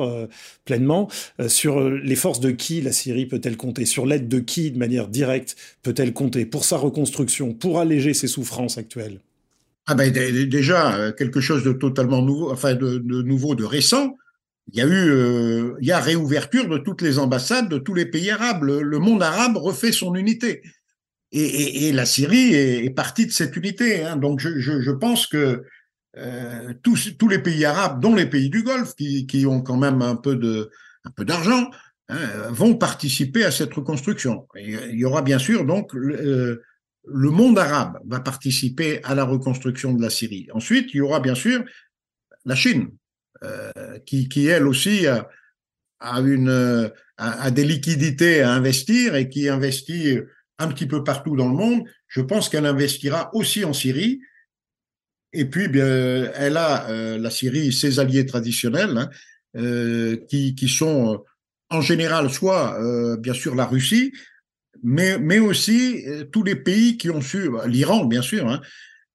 [0.66, 1.10] pleinement.
[1.48, 3.86] Sur les forces de qui la Syrie peut-elle compter?
[3.86, 8.28] Sur l'aide de qui, de manière directe, peut-elle compter pour sa reconstruction, pour alléger ses
[8.28, 9.20] souffrances actuelles?
[9.88, 14.16] Ah ben, Déjà, quelque chose de totalement nouveau, enfin de, nouveau, de récent.
[14.72, 18.06] Il y a eu, il y a réouverture de toutes les ambassades de tous les
[18.06, 18.64] pays arabes.
[18.64, 20.62] Le monde arabe refait son unité.
[21.32, 24.04] Et, la Syrie est, partie de cette unité.
[24.04, 24.16] Hein.
[24.16, 25.64] Donc je, pense que
[26.18, 30.16] euh, tous, les pays arabes, dont les pays du Golfe, qui, ont quand même un
[30.16, 30.36] peu
[31.20, 31.70] d'argent,
[32.10, 32.18] hein,
[32.50, 34.48] vont participer à cette reconstruction.
[34.56, 36.64] Et il y aura bien sûr donc le,
[37.06, 40.48] le, monde arabe va participer à la reconstruction de la Syrie.
[40.54, 41.64] Ensuite, il y aura bien sûr
[42.46, 42.90] la Chine,
[43.44, 43.72] euh,
[44.06, 45.30] qui, elle aussi a
[47.52, 50.18] des liquidités à investir et qui investit
[50.60, 51.84] un petit peu partout dans le monde.
[52.08, 54.22] Je pense qu'elle investira aussi en Syrie.
[55.34, 55.86] Et puis, bien,
[56.36, 59.10] elle a, euh, la Syrie, ses alliés traditionnels, hein,
[59.58, 61.18] euh, qui, sont euh,
[61.70, 62.78] en général soit,
[63.20, 64.12] bien sûr, la Russie,
[64.84, 68.60] mais, aussi tous les pays qui ont su, bah, l'Iran, bien sûr, hein,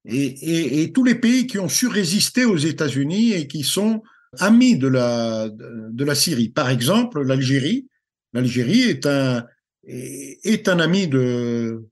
[0.05, 4.03] et, tous les pays qui ont su résister aux États-Unis et qui sont
[4.39, 6.49] amis de la Syrie.
[6.49, 7.87] Par exemple, l'Algérie.
[8.33, 9.45] L'Algérie est un,
[9.87, 11.85] est un ami de,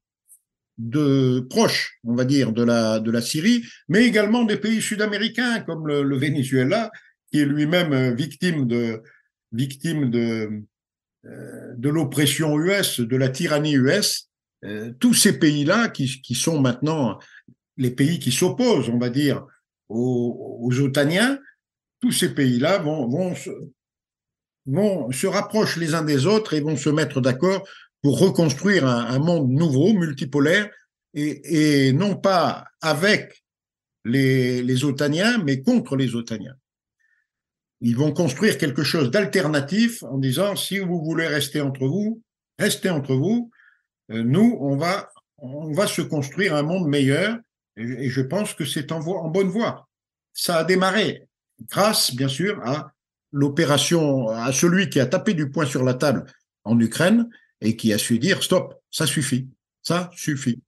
[0.77, 5.61] de proche, on va dire, de la, de la Syrie, mais également des pays sud-américains
[5.61, 6.91] comme le, Venezuela,
[7.31, 9.01] qui est lui-même victime de,
[9.51, 10.63] victime de,
[11.25, 14.29] euh, de l'oppression US, de la tyrannie US.
[14.65, 17.19] Euh, tous ces pays-là qui, qui sont maintenant
[17.77, 19.45] les pays qui s'opposent, on va dire,
[19.89, 20.71] aux, aux
[21.99, 23.33] tous ces pays-là vont, vont,
[24.65, 27.67] vont se rapprochent les uns des autres et vont se mettre d'accord
[28.03, 30.69] pour reconstruire un, monde nouveau, multipolaire,
[31.13, 33.43] et, non pas avec
[34.03, 36.55] les, otaniens, mais contre les otaniens.
[37.79, 42.21] Ils vont construire quelque chose d'alternatif en disant si vous voulez rester entre vous,
[42.59, 43.49] restez entre vous.
[44.11, 47.37] Euh, nous, on va, on va se construire un monde meilleur,
[47.77, 49.87] et, et je pense que c'est en, en bonne voie.
[50.33, 51.27] Ça a démarré
[51.69, 52.91] grâce, bien sûr, à
[53.31, 56.25] l'opération, à celui qui a tapé du poing sur la table
[56.65, 57.29] en Ukraine
[57.63, 59.47] et qui a su dire stop, ça suffit,
[59.81, 60.61] ça suffit.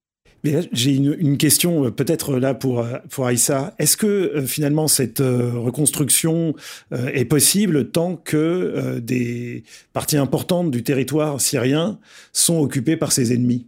[0.43, 3.73] Mais j'ai une, une, question euh, peut-être là pour, euh, pour Aïssa.
[3.79, 6.53] Est-ce que euh, finalement cette euh, reconstruction
[6.93, 11.99] euh, est possible tant que euh, des parties importantes du territoire syrien
[12.31, 13.67] sont occupées par ses ennemis?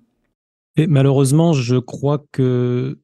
[0.75, 2.99] Et malheureusement, je crois que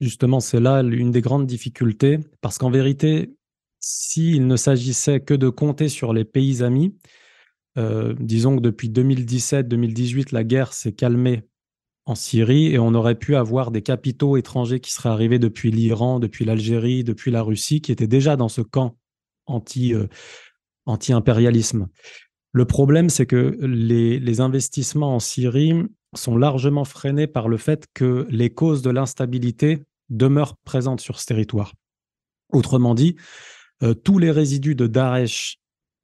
[0.00, 3.32] justement c'est là une des grandes difficultés parce qu'en vérité,
[3.80, 6.94] s'il ne s'agissait que de compter sur les pays amis,
[7.78, 11.42] euh, disons que depuis 2017-2018, la guerre s'est calmée
[12.06, 16.20] en Syrie et on aurait pu avoir des capitaux étrangers qui seraient arrivés depuis l'Iran,
[16.20, 18.96] depuis l'Algérie, depuis la Russie, qui étaient déjà dans ce camp
[19.46, 20.06] anti, euh,
[20.86, 21.88] anti-impérialisme.
[22.52, 25.74] Le problème, c'est que les, les, investissements en Syrie
[26.14, 31.26] sont largement freinés par le fait que les causes de l'instabilité demeurent présentes sur ce
[31.26, 31.74] territoire.
[32.52, 33.16] Autrement dit,
[33.82, 35.58] euh, tous les résidus de Daesh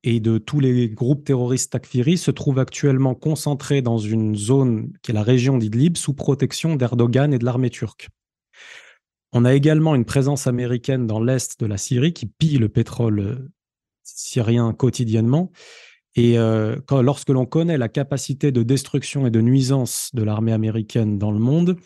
[0.05, 5.13] et de tous les groupes terroristes takfiris se trouvent actuellement concentrés dans une zone qui
[5.13, 8.09] est la région d'Idlib sous protection d'Erdogan et de l'armée turque.
[9.33, 13.21] On a également une présence américaine dans l'est de la Syrie qui pille le pétrole
[13.21, 13.51] euh,
[14.03, 15.51] syrien quotidiennement.
[16.15, 21.19] Et euh, lorsque l'on connaît la capacité de destruction et de nuisance de l'armée américaine
[21.19, 21.79] dans le monde,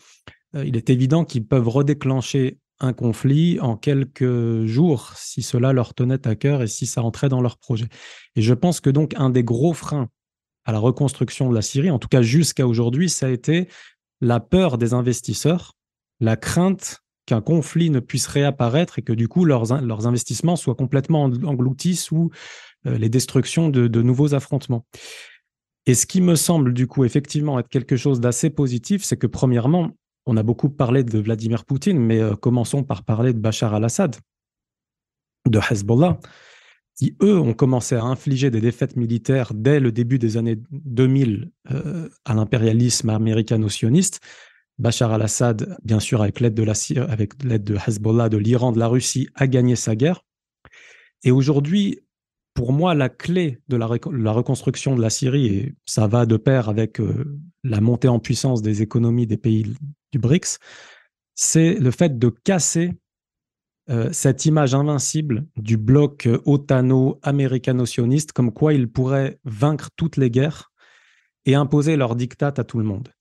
[0.55, 5.93] euh, il est évident qu'ils peuvent redéclencher un conflit en quelques jours, si cela leur
[5.93, 7.87] tenait à cœur et si ça entrait dans leur projet.
[8.35, 10.09] Et je pense que donc un des gros freins
[10.65, 13.67] à la reconstruction de la Syrie, en tout cas jusqu'à aujourd'hui, ça a été
[14.21, 15.73] la peur des investisseurs,
[16.19, 19.73] la crainte qu'un conflit ne puisse réapparaître et que du coup leurs,
[20.07, 22.31] investissements soient complètement engloutis sous
[22.85, 24.85] euh, les destructions de, de nouveaux affrontements.
[25.85, 29.27] Et ce qui me semble du coup effectivement être quelque chose d'assez positif, c'est que
[29.27, 29.91] premièrement,
[30.27, 34.17] on a beaucoup parlé de Vladimir Poutine, mais euh, commençons par parler de Bachar al-Assad,
[35.47, 36.19] de Hezbollah,
[36.95, 41.51] qui, eux, ont commencé à infliger des défaites militaires dès le début des années 2000
[41.71, 44.19] euh, à l'impérialisme américano-sioniste,
[44.77, 46.73] Bachar al-Assad, bien sûr, avec l'aide de, la,
[47.07, 50.21] avec l'aide de Hezbollah, de l'Iran, de la Russie, a gagné sa guerre.
[51.23, 52.01] Et aujourd'hui,
[52.53, 56.69] pour moi, la clé de la, reconstruction de la Syrie, et ça va de pair
[56.69, 59.75] avec euh, la montée en puissance des économies des pays
[60.11, 60.59] du BRICS,
[61.35, 62.93] c'est le fait de casser
[63.89, 70.29] euh, cette image invincible du bloc euh, otano-américano-sioniste, comme quoi ils pourraient vaincre toutes les
[70.29, 70.73] guerres
[71.45, 73.13] et imposer leur diktat à tout le monde.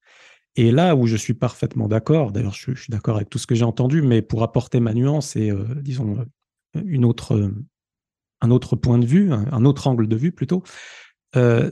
[0.57, 3.55] Et là où je suis parfaitement d'accord, d'ailleurs je, suis d'accord avec tout ce que
[3.55, 6.27] j'ai entendu, mais pour apporter ma nuance et, euh, disons,
[6.75, 7.53] une autre,
[8.41, 10.63] un autre point de vue, un, autre angle de vue plutôt,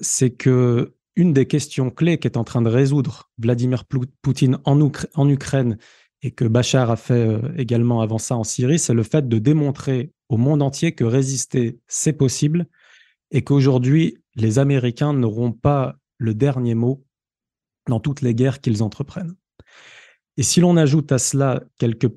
[0.00, 3.84] c'est que une des questions clés qu'est en train de résoudre Vladimir
[4.22, 5.78] Poutine en, Ukraine
[6.22, 9.38] et que Bachar a fait euh, également avant ça en Syrie, c'est le fait de
[9.38, 12.66] démontrer au monde entier que résister, c'est possible
[13.30, 17.04] et qu'aujourd'hui, les Américains n'auront pas le dernier mot
[17.88, 19.34] dans toutes les guerres qu'ils entreprennent.
[20.36, 22.10] Et si l'on ajoute à cela quelques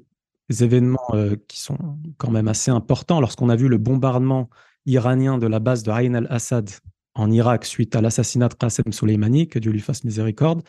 [0.59, 1.77] événements euh, qui sont
[2.17, 4.49] quand même assez importants, lorsqu'on a vu le bombardement
[4.85, 6.69] iranien de la base de Ain al-Assad
[7.17, 10.61] en Irak suite à l'assassinat de Qasem Soleimani, que Dieu lui fasse miséricorde,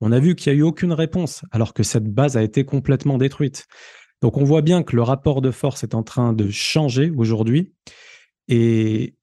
[0.00, 2.64] on a vu qu'il n'y a eu aucune réponse, alors que cette base a été
[2.64, 3.66] complètement détruite.
[4.22, 7.72] Donc on voit bien que le rapport de force est en train de changer aujourd'hui.
[8.48, 9.14] Et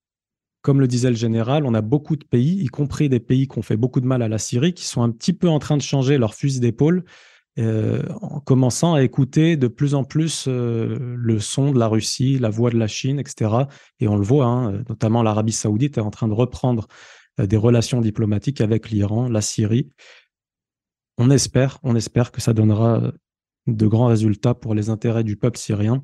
[0.62, 3.58] comme le disait le général, on a beaucoup de pays, y compris des pays qui
[3.58, 5.78] ont fait beaucoup de mal à la Syrie, qui sont un petit peu en train
[5.78, 7.06] de changer leur fusil d'épaule,
[7.60, 12.38] euh, en commençant à écouter de plus en plus euh, le son de la Russie,
[12.40, 13.52] la voix de la Chine, etc.
[14.00, 16.88] Et on le voit, hein, notamment l'Arabie saoudite est en train de reprendre
[17.40, 19.90] euh, des relations diplomatiques avec l'Iran, la Syrie
[21.18, 23.12] on espère, on espère que ça donnera euh,
[23.68, 26.04] de grands résultats pour les intérêts du peuple syrien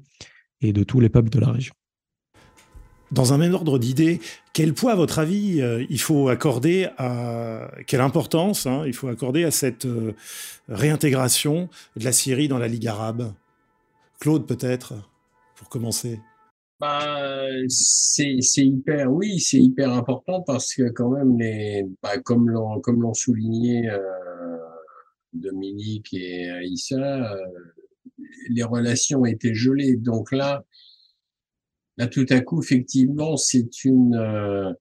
[0.62, 1.74] et de tous les peuples de la région.
[3.14, 4.20] Dans un même ordre d'idées,
[4.54, 9.08] quel poids, à votre avis, euh, il faut accorder à quelle importance hein, il faut
[9.08, 10.14] accorder à cette euh,
[10.68, 13.34] réintégration de la Syrie dans la Ligue arabe?
[14.20, 14.94] Claude, peut-être,
[15.56, 16.20] pour commencer.
[16.80, 22.82] Bah, c'est hyper, oui, c'est hyper important parce que quand même les, bah, comme l'ont
[22.82, 23.90] comme l'ont souligné
[25.34, 27.38] Dominique et Aïssa, euh,
[28.50, 29.96] les relations étaient gelées.
[29.96, 30.64] Donc là,
[31.98, 34.74] là tout à coup, effectivement, c'est une, euh,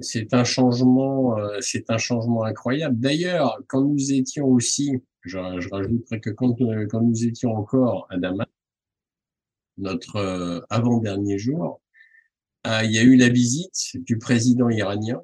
[0.00, 2.98] c'est un changement, euh, c'est un changement incroyable.
[2.98, 6.54] D'ailleurs, quand nous étions aussi, je, je rajouterais que quand,
[6.90, 8.46] quand nous étions encore à Damas,
[9.78, 11.80] notre avant-dernier jour,
[12.66, 15.22] il y a eu la visite du président iranien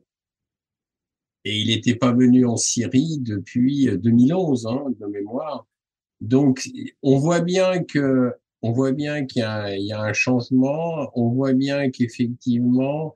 [1.45, 5.67] et il n'était pas venu en Syrie depuis 2011, hein, de mémoire.
[6.21, 6.69] Donc,
[7.03, 8.33] on voit bien que,
[8.65, 11.11] on voit bien qu'il y, y, a un changement.
[11.15, 13.15] On voit bien qu'effectivement,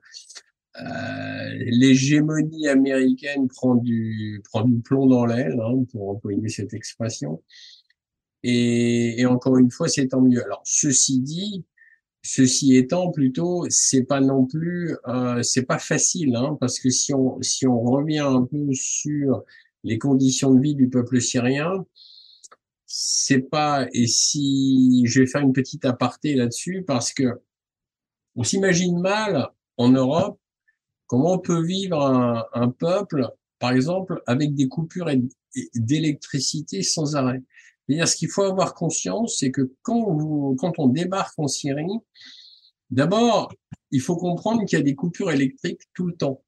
[0.79, 7.41] euh, l'hégémonie américaine prend du prend du plomb dans l'aile, hein, pour employer cette expression.
[8.43, 10.43] Et, et encore une fois, c'est tant mieux.
[10.43, 11.65] Alors, ceci dit,
[12.21, 17.13] Ceci étant, plutôt, c'est pas non plus, euh, c'est pas facile, hein, parce que si
[17.13, 19.43] on si on revient un peu sur
[19.85, 21.85] les conditions de vie du peuple syrien,
[22.91, 27.39] c'est pas et si je vais faire une petite aparté là-dessus parce que
[28.35, 29.47] on s'imagine mal
[29.77, 30.39] en Europe
[31.09, 31.99] comment on peut vivre
[32.53, 35.09] un, peuple, par exemple, avec des coupures
[35.75, 37.41] d'électricité sans arrêt
[37.89, 41.99] cest ce qu'il faut avoir conscience, c'est que quand on débarque en Syrie,
[42.91, 43.51] d'abord,
[43.89, 46.43] il faut comprendre qu'il y a des coupures électriques tout le temps.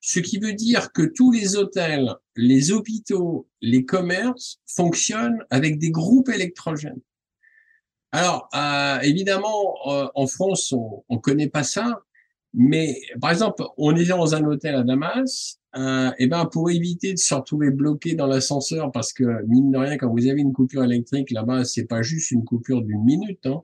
[0.00, 5.90] Ce qui veut dire que tous les hôtels, les hôpitaux, les commerces fonctionnent avec des
[5.90, 7.00] groupes électrogènes.
[8.12, 12.00] Alors, euh, évidemment, euh, en France, on ne connaît pas ça,
[12.54, 17.12] mais par exemple, on est dans un hôtel à Damas, euh, et ben pour éviter
[17.12, 20.52] de se retrouver bloqué dans l'ascenseur, parce que mine de rien, quand vous avez une
[20.54, 23.46] coupure électrique là-bas, c'est pas juste une coupure d'une minute.
[23.46, 23.62] Hein.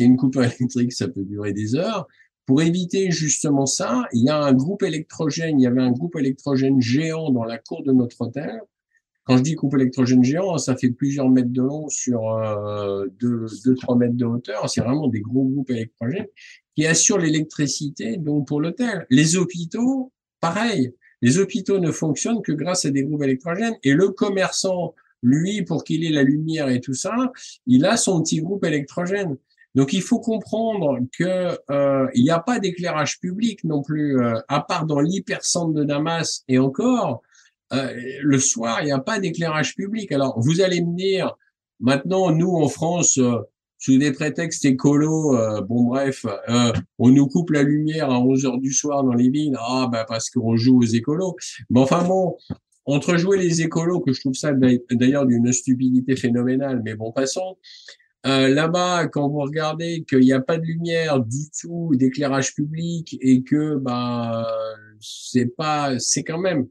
[0.00, 2.08] A une coupure électrique, ça peut durer des heures.
[2.46, 5.58] Pour éviter justement ça, il y a un groupe électrogène.
[5.58, 8.60] Il y avait un groupe électrogène géant dans la cour de notre hôtel.
[9.24, 13.98] Quand je dis groupe électrogène géant, ça fait plusieurs mètres de long sur euh, 2-3
[13.98, 14.68] mètres de hauteur.
[14.68, 16.26] C'est vraiment des gros groupes électrogènes
[16.76, 19.06] qui assurent l'électricité donc pour l'hôtel.
[19.08, 20.92] Les hôpitaux, pareil.
[21.22, 25.84] Les hôpitaux ne fonctionnent que grâce à des groupes électrogènes et le commerçant, lui, pour
[25.84, 27.32] qu'il ait la lumière et tout ça,
[27.66, 29.38] il a son petit groupe électrogène.
[29.74, 34.38] Donc il faut comprendre que euh, il n'y a pas d'éclairage public non plus, euh,
[34.48, 37.22] à part dans l'hypercentre de Damas et encore.
[37.72, 40.12] Euh, le soir, il n'y a pas d'éclairage public.
[40.12, 41.34] Alors vous allez me dire,
[41.80, 43.38] maintenant nous en France, euh,
[43.78, 48.46] sous des prétextes écolos, euh, bon bref, euh, on nous coupe la lumière à 11
[48.46, 51.36] heures du soir dans les villes, ah bah parce qu'on joue aux écolos.
[51.68, 52.36] Mais enfin bon,
[52.86, 54.52] entrejouer les écolos, que je trouve ça
[54.90, 57.58] d'ailleurs d'une stupidité phénoménale, mais bon, passons.
[58.26, 63.18] Euh, Là-bas, quand vous regardez qu'il n'y a pas de lumière du tout, d'éclairage public,
[63.20, 64.46] et que bah
[65.00, 66.66] c'est pas, c'est quand même,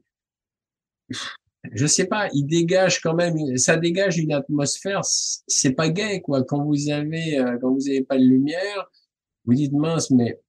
[1.72, 6.44] je sais pas, il dégage quand même, ça dégage une atmosphère, c'est pas gay quoi.
[6.44, 8.90] Quand vous avez, euh, quand vous avez pas de lumière,
[9.46, 10.40] vous dites mince, mais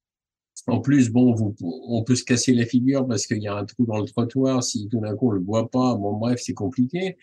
[0.67, 3.65] en plus, bon, vous, on peut se casser la figure parce qu'il y a un
[3.65, 4.63] trou dans le trottoir.
[4.63, 7.17] Si tout d'un coup on le voit pas, bon, bref, c'est compliqué.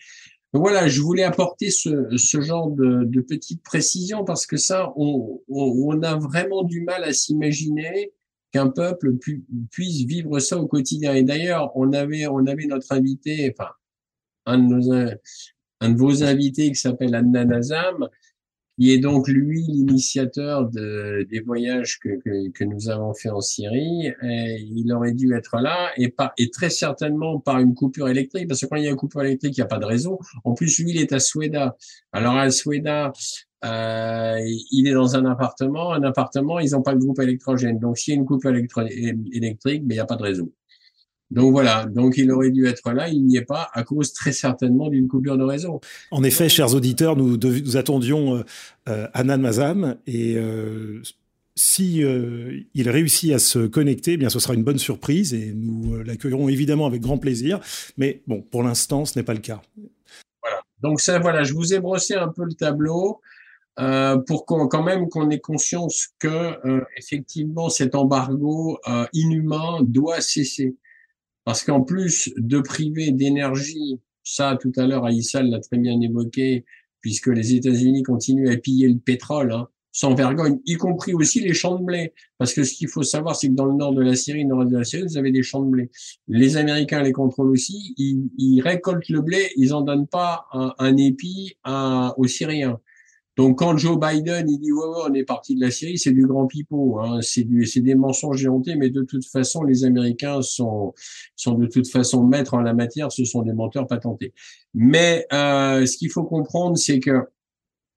[0.53, 6.03] Voilà, je voulais apporter ce, genre de, de petites précisions parce que ça, on, on,
[6.03, 8.13] a vraiment du mal à s'imaginer
[8.51, 9.17] qu'un peuple
[9.71, 11.15] puisse vivre ça au quotidien.
[11.15, 13.71] Et d'ailleurs, on avait, on avait notre invité, enfin,
[14.45, 15.19] un de
[15.81, 18.07] un de vos invités qui s'appelle Anna Nazam,
[18.79, 23.41] qui est donc lui l'initiateur de, des voyages que, que, que, nous avons fait en
[23.41, 24.11] Syrie.
[24.21, 28.61] Il aurait dû être là et, pas, et très certainement par une coupure électrique, parce
[28.61, 30.19] que quand il y a une coupure électrique, il n'y a pas de réseau.
[30.43, 31.75] En plus, lui, il est à Suéda.
[32.11, 33.13] Alors à Suéda,
[33.63, 34.39] euh,
[34.71, 35.93] il est dans un appartement.
[35.93, 37.79] Un appartement, ils n'ont pas de groupe électrogène.
[37.79, 40.51] Donc s'il y a une coupure électrique, mais il n'y a pas de réseau.
[41.33, 44.31] Donc voilà, donc il aurait dû être là, il n'y est pas à cause très
[44.31, 45.81] certainement d'une coupure de réseau.
[46.11, 48.43] En effet, chers auditeurs, nous, nous attendions euh,
[48.87, 51.01] euh, Anan Mazam et euh,
[51.55, 55.53] si euh, il réussit à se connecter, eh bien ce sera une bonne surprise et
[55.55, 57.59] nous euh, l'accueillerons évidemment avec grand plaisir.
[57.97, 59.61] Mais bon, pour l'instant, ce n'est pas le cas.
[60.41, 60.61] Voilà.
[60.81, 63.21] Donc ça, voilà, je vous ai brossé un peu le tableau.
[63.79, 69.79] Euh, pour qu'on, quand même qu'on ait conscience que euh, effectivement cet embargo euh, inhumain
[69.81, 70.75] doit cesser.
[71.45, 76.65] Parce qu'en plus de priver d'énergie, ça tout à l'heure Aïssal l'a très bien évoqué,
[77.01, 81.53] puisque les États-Unis continuent à piller le pétrole hein, sans vergogne, y compris aussi les
[81.53, 82.13] champs de blé.
[82.39, 84.65] Parce que ce qu'il faut savoir, c'est que dans le nord de la Syrie, nord
[84.65, 85.91] de la Syrie, vous avez des champs de blé.
[86.27, 91.57] Les Américains les contrôlent aussi, ils, récoltent le blé, ils en donnent pas un, épi
[92.17, 92.79] aux Syriens.
[93.35, 96.11] Donc quand Joe Biden il dit ouais, ouais on est parti de la Syrie, c'est
[96.11, 97.19] du grand pipeau, hein.
[97.21, 100.93] c'est du c'est des mensonges géantés, mais de toute façon les Américains sont
[101.35, 104.33] sont de toute façon maîtres en la matière, ce sont des menteurs patentés.
[104.75, 107.27] Mais euh, ce qu'il faut comprendre, c'est que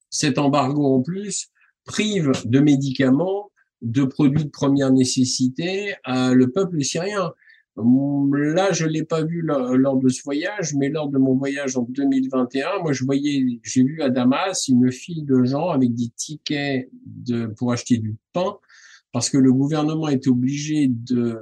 [0.09, 1.51] cet embargo en plus
[1.85, 3.51] prive de médicaments,
[3.83, 7.33] de produits de première nécessité à le peuple syrien.
[7.77, 11.83] Là, je l'ai pas vu lors de ce voyage, mais lors de mon voyage en
[11.83, 16.89] 2021, moi, je voyais, j'ai vu à Damas une file de gens avec des tickets
[17.05, 18.57] de, pour acheter du pain,
[19.13, 21.39] parce que le gouvernement est obligé de,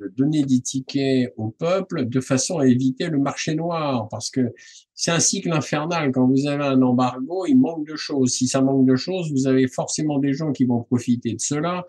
[0.00, 4.54] de donner des tickets au peuple de façon à éviter le marché noir, parce que
[4.94, 6.10] c'est un cycle infernal.
[6.10, 8.32] Quand vous avez un embargo, il manque de choses.
[8.32, 11.86] Si ça manque de choses, vous avez forcément des gens qui vont profiter de cela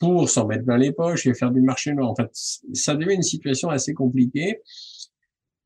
[0.00, 2.10] pour s'en mettre dans les poches et faire du marché noir.
[2.10, 2.30] En fait,
[2.74, 4.60] ça devient une situation assez compliquée.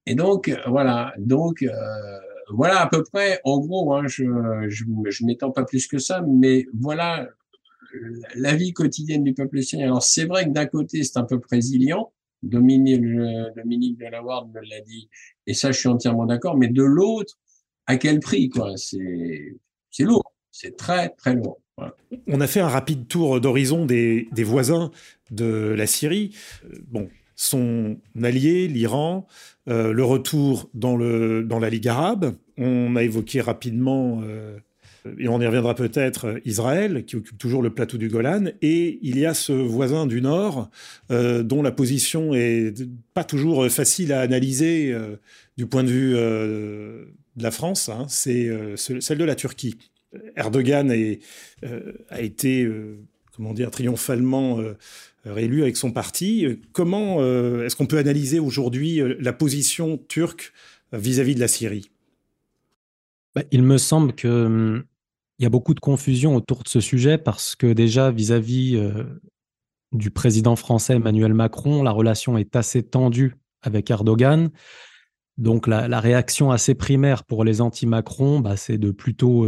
[0.07, 1.15] Et donc, voilà.
[1.19, 1.71] Donc, euh,
[2.51, 4.25] voilà à peu près, en gros, hein, je
[4.69, 7.29] je, je m'étends pas plus que ça, mais voilà
[8.35, 9.87] la vie quotidienne du peuple syrien.
[9.87, 12.13] Alors, c'est vrai que d'un côté, c'est un peu résilient.
[12.43, 13.03] Dominique,
[13.57, 15.09] Dominique Delaware me l'a dit,
[15.47, 16.57] et ça, je suis entièrement d'accord.
[16.59, 17.39] Mais de l'autre,
[17.87, 18.77] à quel prix, quoi?
[18.77, 19.57] C'est
[19.91, 20.35] c'est lourd.
[20.51, 21.61] C'est très, très lourd.
[22.27, 24.91] On a fait un rapide tour d'horizon des, voisins
[25.31, 26.35] de la Syrie.
[26.89, 29.27] Bon, son allié, l'Iran,
[29.69, 32.37] euh, le retour dans, la Ligue arabe.
[32.57, 34.59] On a évoqué rapidement, euh,
[35.19, 38.47] et on y reviendra peut-être, Israël, qui occupe toujours le plateau du Golan.
[38.63, 40.71] Et il y a ce voisin du Nord,
[41.11, 42.75] euh, dont la position est
[43.13, 45.17] pas toujours facile à analyser euh,
[45.57, 47.05] du point de vue euh,
[47.37, 47.89] de la France.
[47.89, 48.07] Hein.
[48.09, 49.77] C'est celle de la Turquie.
[50.37, 52.99] Erdogan euh, a été, euh,
[53.35, 54.75] comment dire, triomphalement euh,
[55.25, 56.47] réélu avec son parti.
[56.73, 57.21] Comment
[57.63, 60.53] est-ce qu'on peut analyser aujourd'hui la position turque
[60.93, 61.91] vis-à-vis -vis de la Syrie?
[63.35, 64.85] Bah, Il me semble qu'il hum,
[65.39, 69.07] y a beaucoup de confusion autour de ce sujet parce que déjà vis-à-vis -vis,
[69.93, 74.51] du président français Emmanuel Macron, la relation est assez tendue avec Erdogan.
[75.39, 79.47] Donc la, réaction assez primaire pour les anti-Macron, bah, c'est de plutôt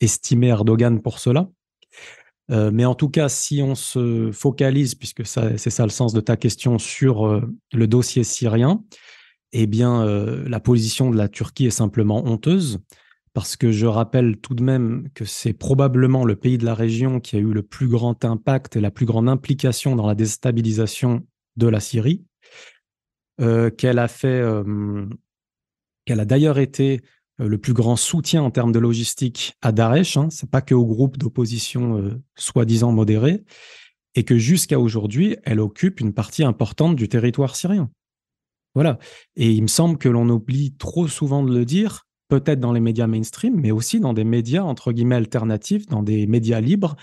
[0.00, 1.48] estimer Erdogan pour cela.
[2.50, 6.20] Euh, mais en tout cas, si on se focalise, puisque c'est ça le sens de
[6.20, 7.42] ta question, sur euh,
[7.72, 8.82] le dossier syrien,
[9.52, 12.80] eh bien, euh, la position de la Turquie est simplement honteuse,
[13.34, 17.20] parce que je rappelle tout de même que c'est probablement le pays de la région
[17.20, 21.24] qui a eu le plus grand impact et la plus grande implication dans la déstabilisation
[21.56, 22.24] de la Syrie,
[23.38, 24.44] qu'elle a fait,
[26.04, 27.00] qu'elle a d'ailleurs été
[27.46, 30.16] le plus grand soutien en termes de logistique à Daesh.
[30.16, 33.44] Hein, c'est pas que au groupe d'opposition euh, soi-disant modéré,
[34.14, 37.90] et que jusqu'à aujourd'hui, elle occupe une partie importante du territoire syrien.
[38.74, 38.98] Voilà.
[39.36, 42.80] Et il me semble que l'on oublie trop souvent de le dire, peut-être dans les
[42.80, 46.96] médias mainstream, mais aussi dans des médias, entre guillemets, alternatifs, dans des médias libres,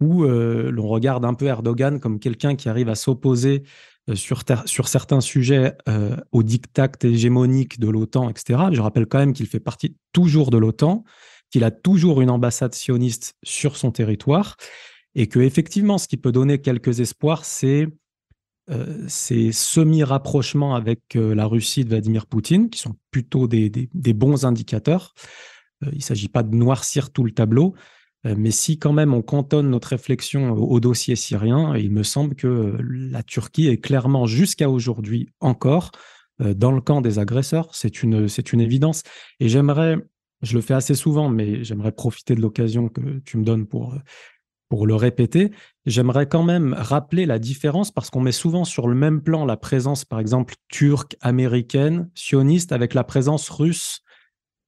[0.00, 3.62] où euh, l'on regarde un peu Erdogan comme quelqu'un qui arrive à s'opposer euh,
[4.14, 8.60] sur, sur, certains sujets euh, au diktat hégémonique de l'OTAN, etc.
[8.72, 11.04] Je rappelle quand même qu'il fait partie toujours de l'OTAN,
[11.50, 14.56] qu'il a toujours une ambassade sioniste sur son territoire,
[15.14, 17.88] et que effectivement, ce qui peut donner quelques espoirs, c'est
[18.68, 24.44] euh, ces semi-rapprochements avec euh, la Russie de Vladimir Poutine, qui sont plutôt des, bons
[24.44, 25.14] indicateurs.
[25.84, 27.74] Euh, il ne s'agit pas de noircir tout le tableau,
[28.24, 32.76] mais si quand même on cantonne notre réflexion au, dossier syrien, il me semble que
[32.80, 35.92] la Turquie est clairement, jusqu'à aujourd'hui encore,
[36.40, 37.68] dans le camp des agresseurs.
[37.72, 39.02] C'est une, c'est une évidence.
[39.38, 39.96] Et j'aimerais,
[40.42, 43.94] je le fais assez souvent, mais j'aimerais profiter de l'occasion que tu me donnes pour
[44.68, 45.52] pour le répéter,
[45.84, 49.56] j'aimerais quand même rappeler la différence parce qu'on met souvent sur le même plan la
[49.56, 54.00] présence, par exemple, turque, américaine, sioniste, avec la présence russe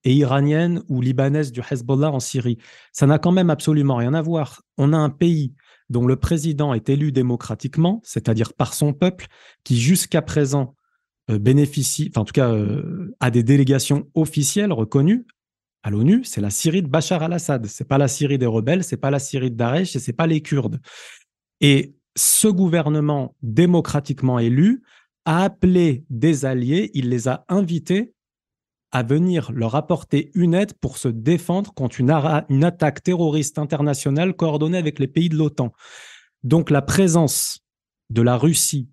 [0.05, 2.59] et iranienne ou libanaise du Hezbollah en Syrie.
[2.92, 4.62] Ça n'a quand même absolument rien à voir.
[4.76, 5.55] On a un pays
[5.90, 9.26] dont le président est élu démocratiquement, c'est-à-dire par son peuple,
[9.64, 10.74] qui jusqu'à présent
[11.30, 15.26] euh, bénéficie, en tout cas euh, a des délégations officielles reconnues,
[15.82, 17.66] à l'ONU, c'est la Syrie de Bachar al-Assad.
[17.66, 20.26] C'est pas la Syrie des rebelles, c'est pas la Syrie de Daesh et c'est pas
[20.26, 20.80] les Kurdes.
[21.61, 24.82] Et ce gouvernement démocratiquement élu
[25.24, 28.12] a appelé des alliés, il les a invités
[28.93, 34.78] à venir leur apporter une aide pour se défendre contre une, attaque terroriste internationale coordonnée
[34.78, 35.72] avec les pays de l'OTAN.
[36.43, 37.61] Donc la présence
[38.11, 38.89] de la Russie,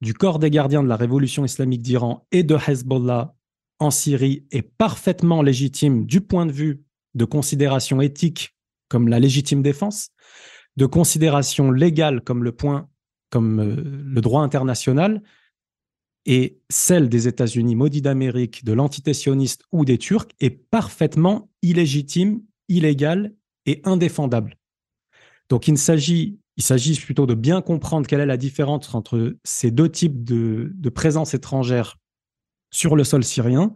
[0.00, 3.34] du corps des gardiens de la révolution islamique d'Iran et de Hezbollah
[3.78, 6.82] en Syrie est parfaitement légitime du point de vue
[7.14, 8.56] de considération éthique
[8.88, 10.08] comme la légitime défense,
[10.76, 12.88] de considération légale comme le point,
[13.30, 15.22] comme euh, le droit international,
[16.26, 22.42] et celle des États-Unis, maudits d'Amérique, de l'entité sioniste ou des Turcs est parfaitement illégitime,
[22.68, 23.34] illégale
[23.66, 24.56] et indéfendable.
[25.48, 29.88] Donc il s'agit, s'agit plutôt de bien comprendre quelle est la différence entre ces deux
[29.88, 31.96] types de, de présence étrangère
[32.70, 33.74] sur le sol syrien.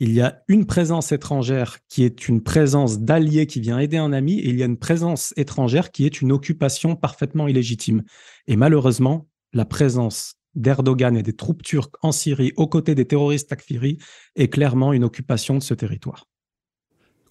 [0.00, 4.12] Il y a une présence étrangère qui est une présence d'alliés qui vient aider un
[4.12, 8.02] ami, et il y a une présence étrangère qui est une occupation parfaitement illégitime.
[8.48, 13.48] Et malheureusement, la présence d'Erdogan et des troupes turques en Syrie aux côtés des terroristes
[13.50, 13.98] takfiri
[14.36, 16.26] est clairement une occupation de ce territoire.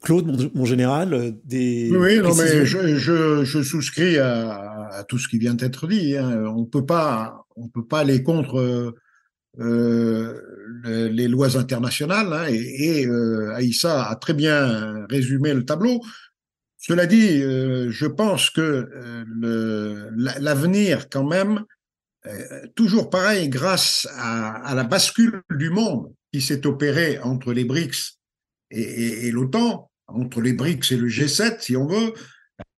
[0.02, 1.90] Claude, mon, général, euh, des.
[1.96, 6.18] Oui, non, mais je, souscris à, tout ce qui vient d'être dit.
[6.18, 6.44] Hein.
[6.48, 8.92] On peut pas, on peut pas aller contre euh,
[10.86, 16.02] euh, les lois internationales, hein, et, et euh, Aïssa a très bien résumé le tableau.
[16.78, 18.90] Cela dit, euh, je pense que
[20.18, 21.64] l'avenir, quand même,
[22.76, 28.20] toujours pareil, grâce à, la bascule du monde qui s'est opérée entre les BRICS
[28.72, 32.14] et, l'OTAN, entre les BRICS et le G7, si on veut,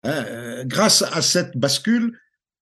[0.03, 2.17] hein, grâce à cette bascule,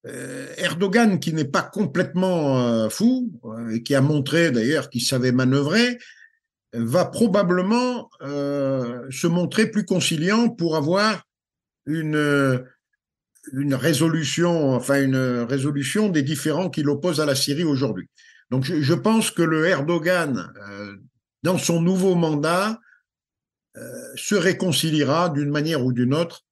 [0.06, 5.02] euh, Erdogan, qui n'est pas complètement euh, fou, euh, et qui a montré d'ailleurs qu'il
[5.02, 5.98] savait manœuvrer,
[6.76, 11.22] va probablement se montrer plus conciliant pour avoir
[11.86, 12.66] une,
[13.52, 18.10] une résolution, enfin une résolution des différends qu'il oppose à la Syrie aujourd'hui.
[18.52, 20.54] Donc je, pense que le Erdogan,
[21.44, 22.80] dans son nouveau mandat,
[24.16, 26.46] se réconciliera d'une manière ou d'une autre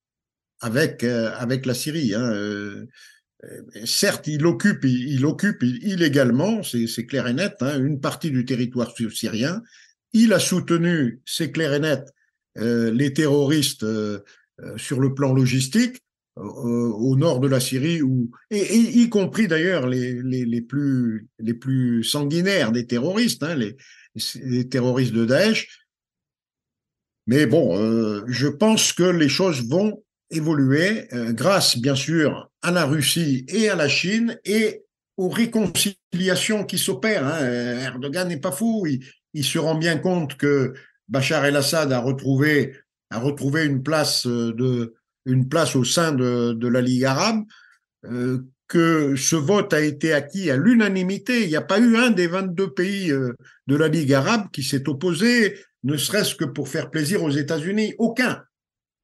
[0.62, 2.16] avec avec la Syrie.
[2.16, 2.34] Hein.
[3.44, 8.46] Euh, certes, il occupe, il, occupe illégalement, c'est clair et net, hein, une partie du
[8.46, 9.62] territoire syrien.
[10.14, 12.08] Il a soutenu, c'est clair et net,
[12.60, 14.20] euh, les terroristes euh,
[14.78, 16.02] sur le plan logistique
[16.38, 18.00] au nord de la Syrie,
[18.52, 23.76] et, y compris d'ailleurs les, les, plus, les plus sanguinaires des terroristes, hein, les,
[24.44, 25.68] les, terroristes de Daesh.
[27.28, 27.76] Mais bon,
[28.28, 30.02] je pense que les choses vont
[30.32, 34.84] évoluer euh, grâce, bien sûr, à la Russie et à la Chine et
[35.18, 37.28] aux réconciliations qui s'opèrent.
[37.28, 37.42] Hein.
[37.42, 38.88] Euh, Erdogan n'est pas fou,
[39.34, 40.74] il, se rend bien compte que
[41.10, 42.76] Bachar el-Assad a retrouvé,
[43.10, 44.96] a retrouvé une, place euh, de,
[45.26, 47.44] une place au sein de, de la Ligue arabe,
[48.68, 51.44] que ce vote a été acquis à l'unanimité.
[51.44, 54.90] Il n'y a pas eu un des 22 pays de la Ligue arabe qui s'est
[54.90, 57.94] opposé, ne serait-ce que pour faire plaisir aux États-Unis.
[58.00, 58.44] Aucun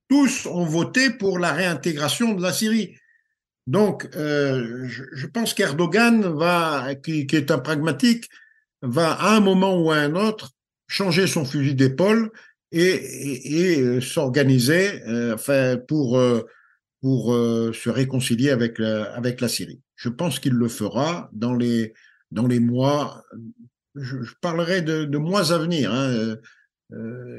[0.09, 2.95] tous ont voté pour la réintégration de la Syrie.
[3.65, 8.29] Donc, euh, je, pense qu'Erdogan va, qui, est un pragmatique,
[8.81, 10.51] va à un moment ou à un autre
[10.87, 12.31] changer son fusil d'épaule
[12.71, 16.19] et, euh, s'organiser, euh, enfin, pour
[17.01, 19.81] pour se réconcilier avec la, avec la Syrie.
[19.95, 21.93] Je pense qu'il le fera dans les
[22.31, 23.23] dans les mois
[23.95, 26.35] je, parlerai de, mois à venir, hein,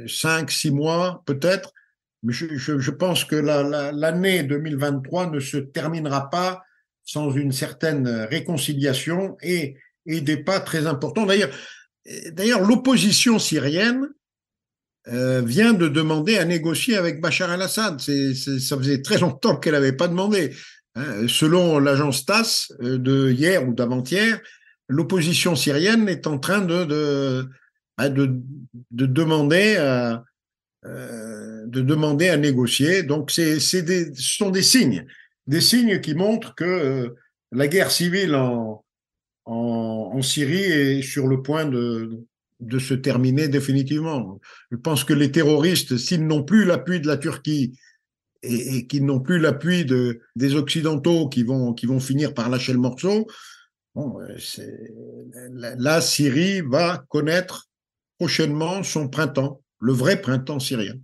[0.07, 1.72] cinq, six mois peut-être,
[2.22, 6.62] mais je, pense que l'année 2023 ne se terminera pas
[7.05, 9.76] sans une certaine réconciliation et,
[10.07, 11.26] et des pas très importants.
[11.26, 11.51] D'ailleurs,
[12.33, 14.09] d'ailleurs l'opposition syrienne
[15.11, 18.00] euh, vient de demander à négocier avec Bachar el-Assad.
[18.00, 20.54] ça faisait très longtemps qu'elle n'avait pas demandé.
[20.96, 21.26] Hein.
[21.28, 24.40] Selon l'agence TASS euh, de hier ou d'avant-hier,
[24.88, 27.46] l'opposition syrienne est en train de,
[27.96, 28.28] à, euh,
[28.84, 29.76] de demander
[32.28, 33.02] à négocier.
[33.02, 35.06] Donc, ce sont des signes,
[35.46, 37.14] des signes qui montrent que
[37.52, 38.84] la guerre civile en,
[40.20, 42.26] Syrie est sur le point de,
[42.61, 44.40] de se terminer définitivement.
[44.70, 47.78] Je pense que les terroristes, s'ils n'ont plus l'appui de la Turquie
[48.42, 53.26] et, qu'ils n'ont plus l'appui de, des Occidentaux qui vont, finir par lâcher le morceau,
[53.94, 57.68] la, la Syrie va connaître
[58.18, 60.94] prochainement son printemps le vrai printemps syrien.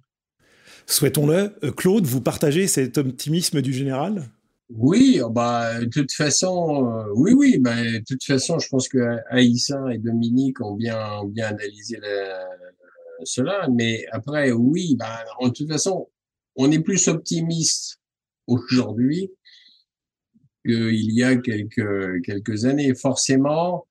[0.86, 1.56] Souhaitons-le.
[1.64, 4.28] Euh, Claude, vous partagez cet optimisme du général?
[4.70, 8.88] Oui, oh, bah, de toute façon, euh, oui, oui, bah, de toute façon, je pense
[8.88, 12.00] que Aïssa et Dominique ont bien, bien analysé
[13.24, 16.08] cela, mais après, oui, bah, en toute façon,
[16.56, 18.00] on est plus optimiste
[18.46, 19.30] aujourd'hui
[20.64, 22.94] qu'il y a quelques, quelques années.
[22.94, 23.86] Forcément,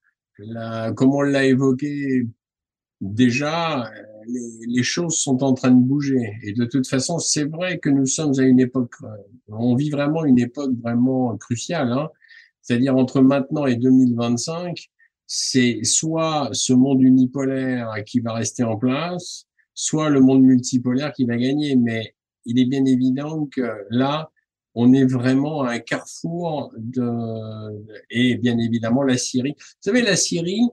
[0.96, 2.28] comme on l'a évoqué
[3.02, 3.92] déjà,
[4.28, 6.34] les, choses sont en train de bouger.
[6.44, 9.08] Et de toute façon, c'est vrai que nous sommes à une époque, euh,
[9.48, 11.92] on vit vraiment une époque vraiment cruciale.
[11.92, 12.10] Hein.
[12.62, 14.90] C'est-à-dire entre maintenant et 2025,
[15.28, 21.26] c'est soit ce monde unipolaire qui va rester en place, soit le monde multipolaire qui
[21.26, 21.76] va gagner.
[21.76, 22.16] Mais
[22.46, 24.32] il est bien évident que là,
[24.76, 27.08] on est vraiment à un carrefour de,
[28.10, 29.56] et bien évidemment la Syrie.
[29.58, 30.68] Vous savez, la Syrie,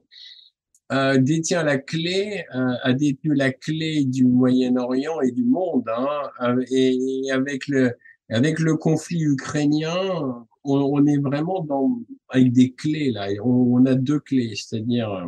[0.91, 5.85] euh, détient la clé, euh, a détenu la clé du Moyen-Orient et du monde.
[5.87, 7.93] Hein, et, avec le
[8.29, 13.27] avec le conflit ukrainien, on, est vraiment dans avec des clés là.
[13.43, 15.25] On, a deux clés, c'est-à-dire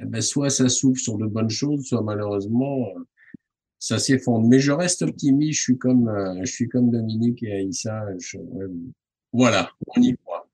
[0.00, 2.88] eh ben, soit ça s'ouvre sur de bonnes choses, soit malheureusement
[3.78, 4.46] ça s'effondre.
[4.46, 5.58] Mais je reste optimiste.
[5.58, 8.04] Je suis comme euh, je suis comme Dominique et Aïssa.
[9.32, 10.48] voilà, on y croit.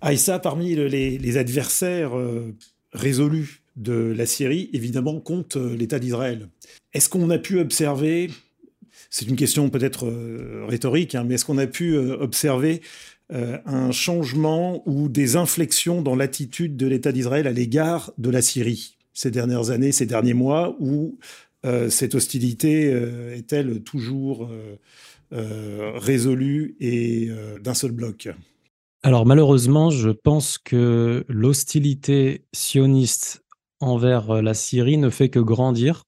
[0.00, 2.12] Aïssa, parmi les, les adversaires
[2.92, 6.48] résolu de la Syrie, évidemment, compte euh, l'État d'Israël.
[6.92, 8.30] Est-ce qu'on a pu observer,
[9.08, 12.82] c'est une question peut-être euh, rhétorique, hein, mais est-ce qu'on a pu euh, observer
[13.30, 18.96] un changement ou des inflexions dans l'attitude de l'État d'Israël à l'égard de la Syrie
[19.12, 21.18] ces dernières années, ces derniers mois, où
[21.90, 22.84] cette hostilité
[23.36, 24.50] est-elle toujours
[25.30, 27.28] résolue et
[27.60, 28.30] d'un seul bloc?
[29.02, 33.44] Alors malheureusement, je pense que l'hostilité sioniste
[33.80, 36.04] envers euh, la Syrie ne fait que grandir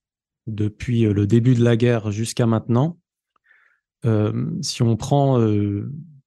[0.48, 2.98] depuis euh, le début de la guerre jusqu'à maintenant.
[4.04, 5.38] Euh, si on prend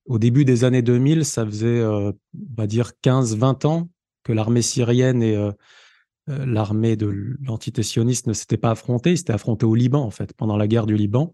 [0.06, 2.14] au début des années 2000, ça faisait, on
[2.56, 3.90] va dire, 15-20 ans
[4.24, 5.36] que l'armée syrienne et
[6.28, 9.14] l'armée de l'entité sioniste ne s'étaient pas affrontées.
[9.14, 11.34] Ils s'étaient affrontés au Liban, en fait, pendant la guerre du Liban.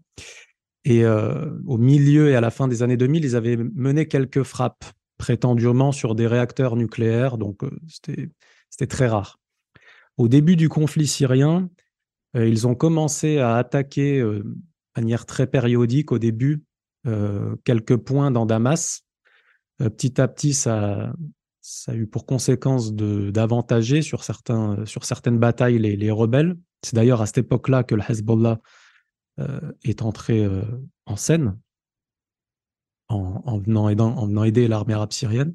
[0.86, 4.84] Et au milieu et à la fin des années 2000, ils avaient mené quelques frappes
[5.20, 9.38] prétendument sur des réacteurs nucléaires, donc euh, c'était très rare.
[10.16, 11.68] Au début du conflit syrien,
[12.36, 14.56] euh, ils ont commencé à attaquer euh, de
[14.96, 16.64] manière très périodique au début
[17.64, 19.04] quelques points dans Damas.
[19.78, 21.14] petit à petit, ça,
[21.62, 26.58] ça a eu pour conséquence d'avantager sur, sur certaines batailles les, les rebelles.
[26.82, 28.58] C'est d'ailleurs à cette époque-là que le Hezbollah
[29.82, 30.46] est entré
[31.06, 31.56] en scène
[33.10, 35.54] en, venant, aider l'armée arabe syrienne.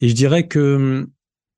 [0.00, 1.08] Et je dirais que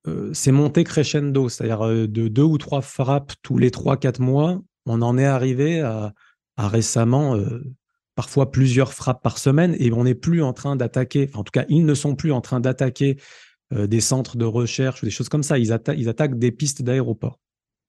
[0.06, 4.20] euh, c'est monté crescendo, c'est-à-dire euh, de deux ou trois frappes tous les trois, quatre
[4.20, 6.14] mois, on en est arrivé à,
[6.56, 7.64] récemment euh,
[8.14, 11.64] parfois plusieurs frappes par semaine et on n'est plus en train d'attaquer, en tout cas,
[11.68, 13.18] ils ne sont plus en train d'attaquer
[13.72, 15.58] des centres de recherche ou des choses comme ça.
[15.58, 17.40] Ils, attaquent des pistes d'aéroport.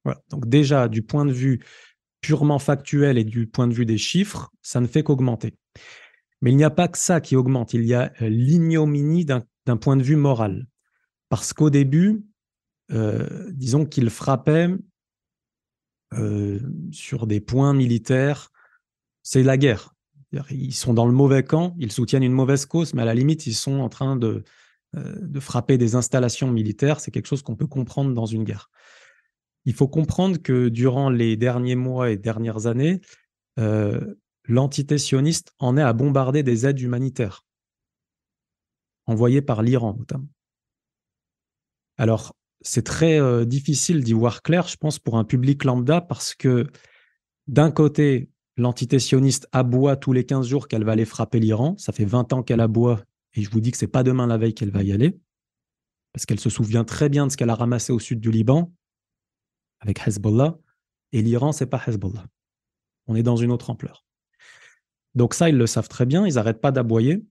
[0.03, 0.19] Voilà.
[0.31, 1.63] Donc, déjà, du point de vue
[2.19, 5.53] purement factuel et du point de vue des chiffres, ça ne fait qu'augmenter.
[6.41, 9.77] Mais il n'y a pas que ça qui augmente, il y a euh, l'ignominie d'un
[9.79, 10.67] point de vue moral.
[11.29, 12.23] Parce qu'au début,
[12.91, 14.69] euh, disons qu'ils frappaient
[16.13, 16.59] euh,
[16.91, 18.51] sur des points militaires,
[19.23, 19.93] c'est la guerre.
[20.51, 23.47] Ils sont dans le mauvais camp, ils soutiennent une mauvaise cause, mais à la limite,
[23.47, 24.43] ils sont en train de,
[24.93, 26.99] de frapper des installations militaires.
[26.99, 28.69] C'est quelque chose qu'on peut comprendre dans une guerre.
[29.63, 32.99] Il faut comprendre que durant les derniers mois et dernières années,
[34.47, 37.45] l'entité sioniste en est à bombarder des aides humanitaires,
[39.05, 40.27] envoyées par l'Iran notamment.
[41.97, 46.35] Alors, c'est très euh, difficile d'y voir clair, je pense, pour un public lambda, parce
[46.35, 46.67] que
[47.47, 51.75] d'un côté, l'entité sioniste aboie tous les 15 jours qu'elle va aller frapper l'Iran.
[51.77, 54.37] Ça fait 20 ans qu'elle aboie, et je vous dis que c'est pas demain la
[54.37, 55.19] veille qu'elle va y aller,
[56.13, 58.73] parce qu'elle se souvient très bien de ce qu'elle a ramassé au sud du Liban
[59.79, 60.57] avec Hezbollah,
[61.11, 62.25] et l'Iran, c'est pas Hezbollah.
[63.05, 64.06] On est dans une autre ampleur.
[65.17, 67.25] Donc ça, ils le savent très bien, ils n'arrêtent pas d'aboyer.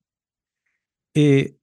[1.14, 1.56] Et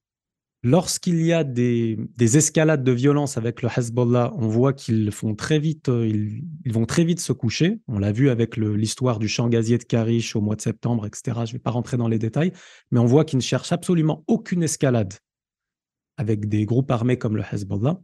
[0.63, 5.59] lorsqu'il y a des, escalades de violence avec le Hezbollah, on voit qu'ils font très
[5.59, 7.82] vite, euh, ils, vont très vite se coucher.
[7.89, 11.24] On l'a vu avec l'histoire du champ gazier de Karish au mois de septembre, etc.
[11.36, 12.53] Je ne vais pas rentrer dans les détails,
[12.91, 15.13] mais on voit qu'ils ne cherchent absolument aucune escalade
[16.15, 17.99] avec des groupes armés comme le Hezbollah.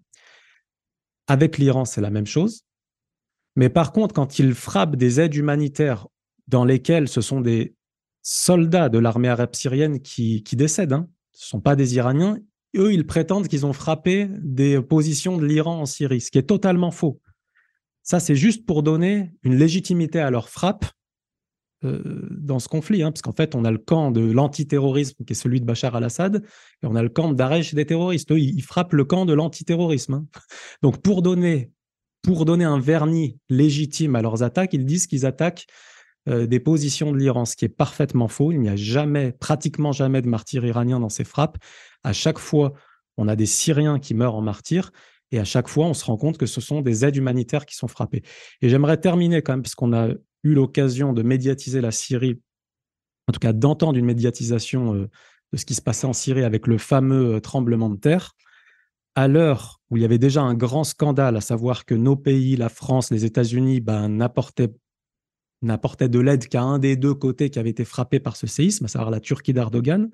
[1.27, 2.65] Avec l'Iran, c'est la même chose.
[3.55, 6.07] Mais par contre, quand ils frappent des aides humanitaires
[6.49, 7.75] dans lesquelles ce sont des
[8.21, 12.37] soldats de l'armée arabe syrienne qui, décèdent, hein, ce ne sont pas des Iraniens,
[12.77, 16.43] eux, ils prétendent qu'ils ont frappé des positions de l'Iran en Syrie, ce qui est
[16.43, 17.19] totalement faux.
[18.03, 20.85] Ça, c'est juste pour donner une légitimité à leur frappe
[21.85, 25.33] euh, dans ce conflit, hein, parce qu'en fait, on a le camp de l'antiterrorisme qui
[25.33, 26.43] est celui de Bachar al-Assad,
[26.83, 28.31] et on a le camp d'Aresh des terroristes.
[28.31, 30.13] Eux, ils, frappent le camp de l'antiterrorisme.
[30.13, 30.27] Hein.
[30.81, 31.71] Donc, pour donner,
[32.21, 35.67] pour donner un vernis légitime à leurs attaques, ils disent qu'ils attaquent
[36.27, 38.51] euh, des positions de l'Iran, ce qui est parfaitement faux.
[38.51, 41.57] Il n'y a jamais, pratiquement jamais de martyrs iraniens dans ces frappes.
[42.03, 42.73] À chaque fois,
[43.17, 44.91] on a des Syriens qui meurent en martyrs.
[45.31, 47.75] Et à chaque fois, on se rend compte que ce sont des aides humanitaires qui
[47.75, 48.23] sont frappées.
[48.61, 50.09] Et j'aimerais terminer quand même, puisqu'on a
[50.43, 52.41] eu l'occasion de médiatiser la Syrie,
[53.27, 55.09] en tout cas d'entendre une médiatisation euh,
[55.53, 58.35] de ce qui se passait en Syrie avec le fameux euh, tremblement de terre.
[59.15, 62.55] À l'heure où il y avait déjà un grand scandale, à savoir que nos pays,
[62.55, 64.71] la France, les États-Unis, ben, n'apportaient
[65.61, 68.85] n'apportait de l'aide qu'à un des deux côtés qui avait été frappé par ce séisme,
[68.85, 70.09] à savoir la Turquie d'Erdogan,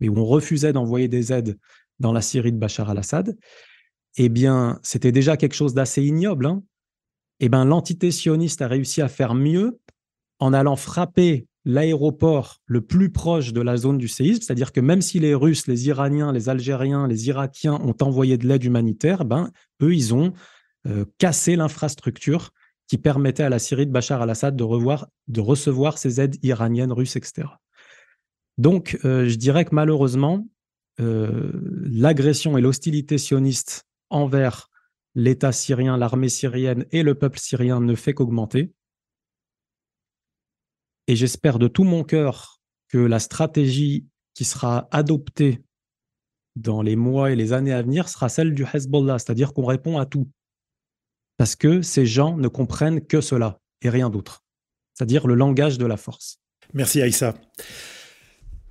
[0.00, 1.58] mais où on refusait d'envoyer des aides
[1.98, 3.36] dans la Syrie de Bachar al-Assad,
[4.16, 6.46] eh bien, c'était déjà quelque chose d'assez ignoble.
[6.46, 6.62] Hein.
[7.40, 9.78] eh bien, l'entité sioniste a réussi à faire mieux
[10.38, 15.00] en allant frapper l'aéroport le plus proche de la zone du séisme, c'est-à-dire que même
[15.00, 19.50] si les Russes, les Iraniens, les Algériens, les Irakiens ont envoyé de l'aide humanitaire, ben,
[19.80, 20.32] eux, ils ont
[20.88, 22.50] euh, cassé l'infrastructure
[22.88, 27.48] qui permettait à la Syrie de Bachar al-Assad de, recevoir ces aides iraniennes, russes, etc.
[28.58, 30.46] Donc, euh, je dirais que malheureusement,
[31.00, 31.52] euh,
[31.84, 34.68] l'agression et l'hostilité sioniste envers
[35.14, 38.72] l'État syrien, l'armée syrienne et le peuple syrien ne fait qu'augmenter.
[41.06, 45.62] Et j'espère de tout mon cœur que la stratégie qui sera adoptée
[46.56, 49.98] dans les mois et les années à venir sera celle du Hezbollah, c'est-à-dire qu'on répond
[49.98, 50.28] à tout
[51.42, 54.44] parce que ces gens ne comprennent que cela et rien d'autre,
[54.94, 56.38] c'est-à-dire le langage de la force.
[56.72, 57.34] Merci Aïssa.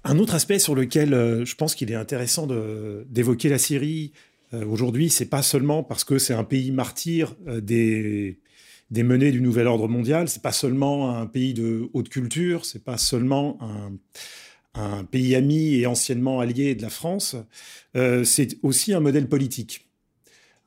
[0.05, 2.47] Un autre aspect sur lequel euh, je pense qu'il est intéressant
[3.09, 4.13] d'évoquer la Syrie
[4.53, 8.39] euh, aujourd'hui, c'est pas seulement parce que c'est un pays martyr euh, des,
[8.89, 12.97] menées du nouvel ordre mondial, c'est pas seulement un pays de haute culture, c'est pas
[12.97, 17.36] seulement un, un, pays ami et anciennement allié de la France,
[18.24, 19.90] c'est aussi un modèle politique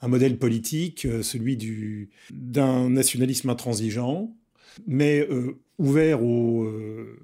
[0.05, 4.37] un modèle politique, euh, celui du, d'un nationalisme intransigeant,
[4.87, 7.19] mais euh, ouvert euh,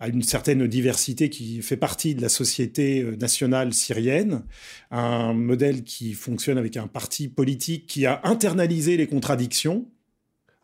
[0.00, 4.42] à une certaine diversité qui fait partie de la société nationale syrienne,
[4.90, 9.88] un modèle qui fonctionne avec un parti politique qui a internalisé les contradictions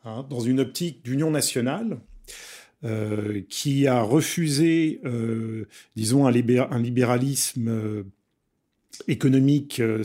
[0.04, 2.00] hein, dans une optique d'union nationale.
[3.48, 5.00] qui a refusé,
[5.96, 8.04] disons, un, un libéralisme
[9.08, 10.02] économique euh,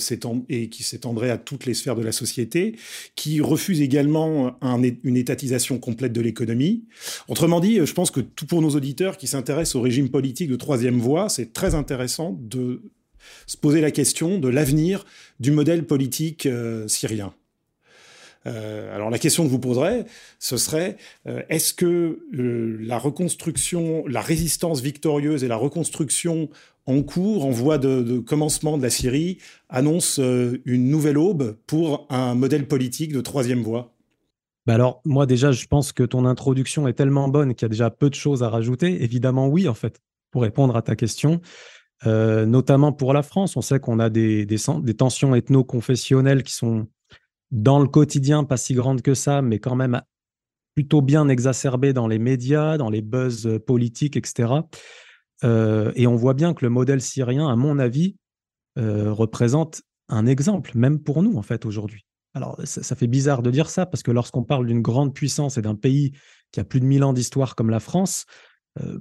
[0.49, 2.75] et qui s'étendrait à toutes les sphères de la société,
[3.15, 4.57] qui refuse également
[5.03, 6.85] une étatisation complète de l'économie.
[7.27, 10.55] Autrement dit, je pense que tout pour nos auditeurs qui s'intéressent au régime politique de
[10.55, 12.81] troisième voie, c'est très intéressant de
[13.47, 15.05] se poser la question de l'avenir
[15.39, 17.33] du modèle politique euh, syrien.
[18.47, 20.05] Euh, alors la question que vous poserai,
[20.39, 26.49] ce serait est-ce que la reconstruction, la résistance victorieuse et la reconstruction
[26.87, 29.39] en cours, en voie de, commencement de la Syrie,
[29.69, 33.93] annonce euh, une nouvelle aube pour un modèle politique de troisième voie?
[34.65, 37.69] Bah alors, moi déjà, je pense que ton introduction est tellement bonne qu'il y a
[37.69, 39.03] déjà peu de choses à rajouter.
[39.03, 39.99] Évidemment, oui, en fait,
[40.31, 41.41] pour répondre à ta question.
[42.05, 46.87] Euh, notamment pour la France, on sait qu'on a des, des tensions ethno-confessionnelles qui sont
[47.55, 50.01] dans le quotidien pas si grandes que ça, mais quand même
[50.75, 54.53] plutôt bien exacerbées dans les médias, dans les buzz politiques, etc.
[55.45, 58.17] Euh, et on voit bien que le modèle syrien, à mon avis,
[58.77, 62.05] euh, représente un exemple, même pour nous, en fait, aujourd'hui.
[62.33, 65.61] Alors, ça, fait bizarre de dire ça, parce que lorsqu'on parle d'une grande puissance et
[65.61, 66.11] d'un pays
[66.51, 68.25] qui a plus de 1000 ans d'histoire comme la France,
[68.81, 68.99] euh,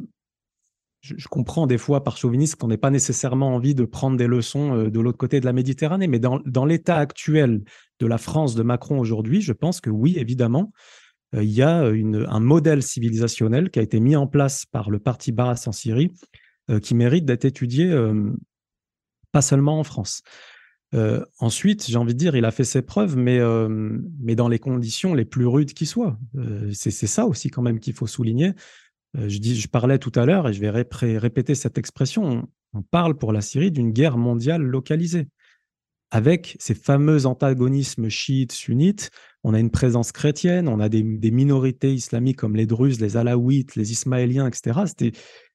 [1.05, 4.75] je, comprends des fois par chauvinisme qu'on n'ait pas nécessairement envie de prendre des leçons
[4.75, 7.63] euh, de l'autre côté de la Méditerranée, mais dans, l'état actuel
[8.01, 10.73] de la France de Macron aujourd'hui, je pense que oui, évidemment,
[11.35, 14.99] euh, il y a un modèle civilisationnel qui a été mis en place par le
[14.99, 16.13] parti Baas en Syrie
[16.71, 17.95] euh, qui mérite d'être étudié
[19.33, 20.23] pas seulement en France.
[21.41, 25.25] ensuite, j'ai envie de dire, il a fait ses preuves, mais dans les conditions les
[25.25, 26.17] plus rudes qui soient.
[26.73, 28.53] c'est ça aussi quand même qu'il faut souligner.
[29.17, 32.83] Euh, je, dis, je parlais tout à l'heure, et je vais répéter cette expression, on,
[32.83, 35.29] parle pour la Syrie d'une guerre mondiale localisée.
[36.11, 39.11] Avec ces fameux antagonismes chiites, sunnites,
[39.43, 43.77] on a une présence chrétienne, on a des, minorités islamiques comme les Druzes, les Alaouites,
[43.77, 45.13] les Ismaéliens, etc.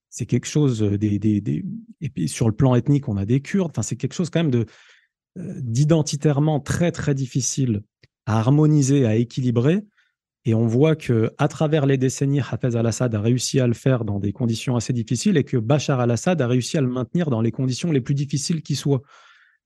[0.09, 3.71] C'est quelque chose, euh, et puis sur le plan ethnique, on a des Kurdes.
[3.71, 4.65] Enfin, c'est quelque chose quand même
[5.37, 7.83] euh, d'identitairement très très difficile
[8.25, 9.83] à harmoniser, à équilibrer.
[10.49, 14.03] Et on voit que à travers les décennies, Hafez al-Assad a réussi à le faire
[14.03, 17.41] dans des conditions assez difficiles et que Bachar al-Assad a réussi à le maintenir dans
[17.41, 19.03] les conditions les plus difficiles qui soient.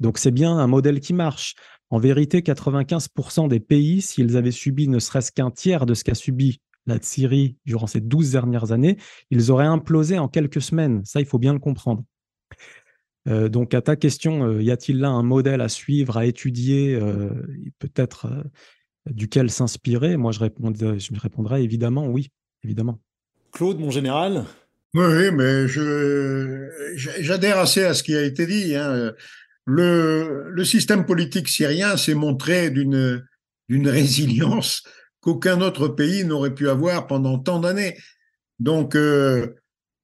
[0.01, 1.55] Donc c'est bien un modèle qui marche.
[1.89, 6.15] En vérité, 95% des pays, s'ils avaient subi ne serait-ce qu'un tiers de ce qu'a
[6.15, 8.97] subi la Syrie durant ces 12 dernières années,
[9.31, 11.01] ils auraient implosé en quelques semaines.
[11.05, 12.03] Ça, il faut bien le comprendre.
[13.29, 16.93] Euh, donc, à ta question, euh, y a-t-il là un modèle à suivre, à étudier
[16.93, 17.29] euh,
[17.79, 18.27] Peut-être
[19.09, 22.29] duquel s'inspirer Moi, je, je répondrais évidemment oui,
[22.63, 22.99] évidemment.
[23.51, 24.45] Claude, mon général?
[24.95, 25.67] Oui, mais
[26.95, 28.75] j'adhère assez à ce qui a été dit.
[28.75, 29.13] Hein.
[29.65, 33.23] Le, le, système politique syrien s'est montré d'une
[33.69, 34.83] résilience
[35.23, 37.97] qu'aucun autre pays n'aurait pu avoir pendant tant d'années.
[38.59, 39.55] Donc, euh,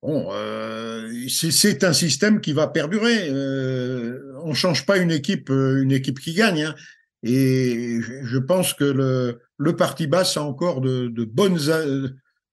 [0.01, 3.29] bon, euh, c'est un système qui va perdurer.
[3.29, 6.63] Euh, on change pas une équipe, une équipe qui gagne.
[6.63, 6.75] Hein.
[7.23, 11.59] Et je pense que le, parti basse a encore de, bonnes,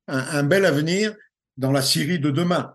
[0.09, 1.15] un, bel avenir
[1.57, 2.75] dans la Syrie de demain.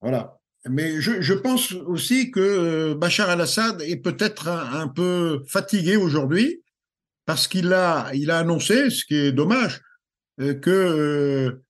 [0.00, 0.38] Voilà.
[0.68, 6.62] Mais je, pense aussi que euh, Bachar al-Assad est peut-être un, peu fatigué aujourd'hui
[7.26, 9.82] parce qu'il a, il a annoncé, ce qui est dommage,
[10.40, 11.62] euh, que euh,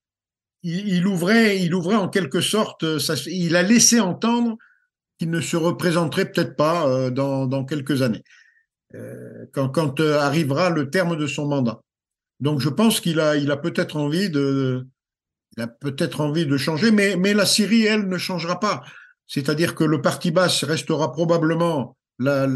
[0.62, 2.84] il, ouvrait, il ouvrait en quelque sorte,
[3.26, 4.56] il a laissé entendre
[5.18, 8.24] qu'il ne se représenterait peut-être pas dans quelques années.
[8.94, 11.80] Euh, quand, euh, arrivera le terme de son mandat.
[12.40, 14.86] Donc je pense qu'il a, peut-être envie de,
[16.56, 18.84] changer, mais, la Syrie, elle, ne changera pas.
[19.26, 22.48] C'est-à-dire que le parti basse restera probablement la,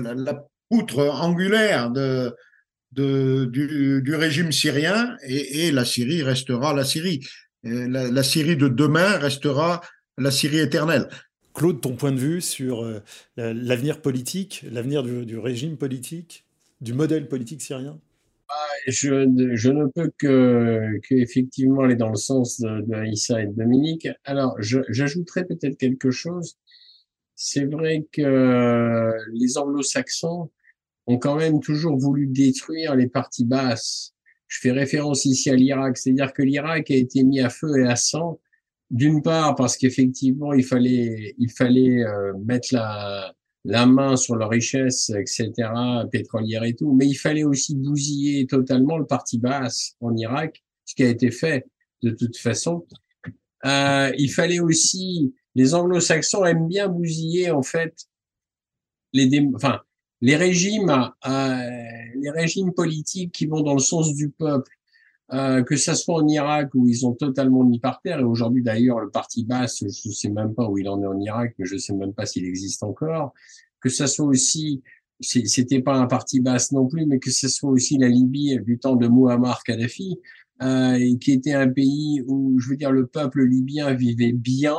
[0.68, 7.26] poutre angulaire du, régime syrien et, la Syrie restera la Syrie.
[7.62, 9.80] La, la, Syrie de demain restera
[10.18, 11.09] la Syrie éternelle.
[11.59, 13.01] Claude, ton point de vue sur euh,
[13.37, 16.45] l'avenir politique, l'avenir du, régime politique,
[16.81, 17.99] du modèle politique syrien?
[18.49, 18.55] Ah,
[18.87, 24.07] je, ne peux que, effectivement aller dans le sens de, de et de Dominique.
[24.25, 26.57] Alors, j'ajouterais peut-être quelque chose.
[27.35, 30.51] C'est vrai que les anglo-saxons
[31.09, 34.15] ont quand même toujours voulu détruire les parties basses.
[34.47, 37.87] Je fais référence ici à l'Irak, c'est-à-dire que l'Irak a été mis à feu et
[37.89, 38.39] à sang
[38.91, 43.34] d'une part parce qu'effectivement il fallait il fallait euh, mettre la
[43.64, 45.53] la main sur la richesse, etc.,
[46.11, 50.95] pétrolière et tout, mais il fallait aussi bousiller totalement le parti basse en Irak, ce
[50.95, 51.66] qui a été fait
[52.03, 52.86] de toute façon.
[53.66, 58.07] Euh, il fallait aussi, les anglo-saxons aiment bien bousiller en fait
[59.12, 59.80] les, enfin,
[60.20, 61.70] les régimes, euh,
[62.16, 64.78] les régimes politiques qui vont dans le sens du peuple
[65.33, 68.62] euh, que ça soit en Irak où ils ont totalement mis par terre, et aujourd'hui
[68.62, 71.55] d'ailleurs le parti basse, je ne sais même pas où il en est en Irak,
[71.59, 73.35] mais je ne sais même pas s'il existe encore,
[73.81, 74.83] que ça soit aussi,
[75.20, 78.79] c'était pas un parti basse non plus, mais que ce soit aussi la Libye du
[78.79, 80.18] temps de Muammar Kadhafi,
[80.61, 84.76] euh, qui était un pays où, je veux dire, le peuple libyen vivait bien,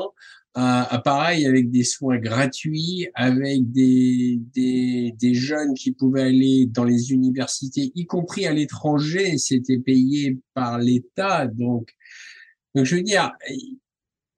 [1.04, 7.12] pareil avec des soins gratuits, avec des, des, des, jeunes qui pouvaient aller dans les
[7.12, 11.48] universités, y compris à l'étranger, c'était payé par l'État.
[11.48, 11.94] Donc,
[12.76, 13.78] donc, je veux dire, il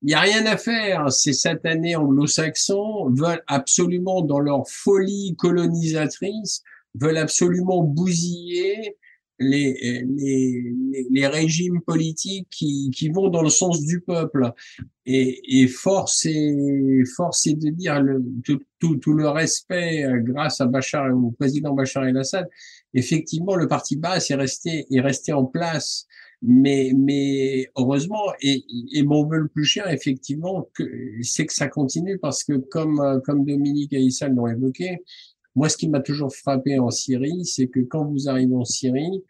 [0.04, 1.12] n'y a rien à faire.
[1.12, 6.64] Ces satanés anglo-saxons veulent absolument, dans leur folie colonisatrice,
[6.96, 8.98] veulent absolument bousiller
[9.40, 10.76] les, les,
[11.10, 14.52] les, régimes politiques qui, qui vont dans le sens du peuple.
[15.06, 20.20] Et, et force, est, force est de dire le, tout, tout, tout, le respect euh,
[20.20, 22.48] grâce à Bachar, au président Bachar el-Assad,
[22.94, 26.08] effectivement, le parti basse est resté, est resté en place.
[26.44, 28.64] Mais, mais heureusement, et,
[28.94, 30.68] et mon vœu le plus cher, effectivement,
[31.22, 35.04] c'est que ça continue parce que comme, euh, comme Dominique et Issal l'ont évoqué,
[35.56, 39.24] moi, ce qui m'a toujours frappé en Syrie, c'est que quand vous arrivez en Syrie,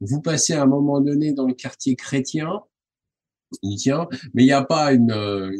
[0.00, 2.62] vous passez à un moment donné dans le quartier chrétien,
[3.62, 5.52] mais il n'y a pas une,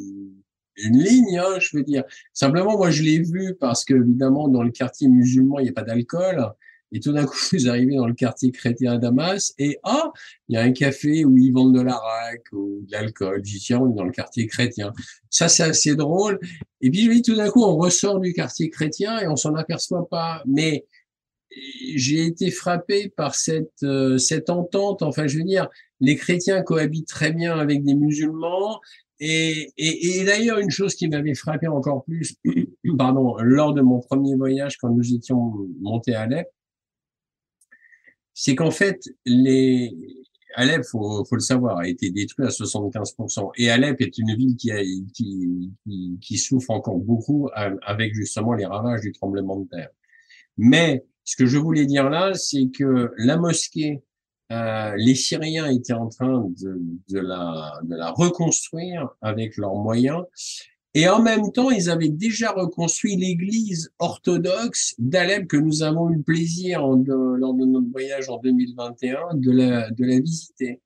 [0.77, 2.05] une ligne, hein, je veux dire.
[2.33, 5.73] Simplement, moi, je l'ai vu parce que, évidemment, dans le quartier musulman, il n'y a
[5.73, 6.53] pas d'alcool.
[6.93, 10.12] Et tout d'un coup, vous arrivez dans le quartier chrétien à Damas et ah,
[10.49, 13.45] il y a un café où ils vendent de l'arac ou de l'alcool.
[13.45, 14.93] J'y tiens, on est dans le quartier chrétien.
[15.30, 16.39] Ça, c'est assez drôle.
[16.80, 19.55] Et puis, je dis, tout d'un coup, on ressort du quartier chrétien et on s'en
[19.55, 20.43] aperçoit pas.
[20.47, 20.86] Mais
[21.95, 25.03] j'ai été frappé par cette, euh, cette entente.
[25.03, 25.68] Enfin, je veux dire,
[26.01, 28.80] les chrétiens cohabitent très bien avec des musulmans.
[29.20, 32.36] Et, et, et d'ailleurs, une chose qui m'avait frappé encore plus,
[32.99, 36.47] pardon, lors de mon premier voyage, quand nous étions montés à Alep,
[38.41, 39.93] c'est qu'en fait, les
[40.55, 43.51] Alep, faut, faut le savoir, a été détruit à 75%.
[43.57, 44.70] Et Alep est une ville qui,
[45.12, 47.49] qui, qui souffre encore beaucoup
[47.82, 49.91] avec justement les ravages du tremblement de terre.
[50.57, 54.05] Mais ce que je voulais dire là, c'est que la mosquée,
[54.53, 60.22] euh, les Syriens étaient en train de, de, la, de la reconstruire avec leurs moyens.
[60.95, 66.16] Et en même temps, ils avaient déjà reconstruit l'église orthodoxe d'Alep que nous avons eu
[66.16, 70.80] le plaisir lors de notre voyage en 2021 de la, de la visiter.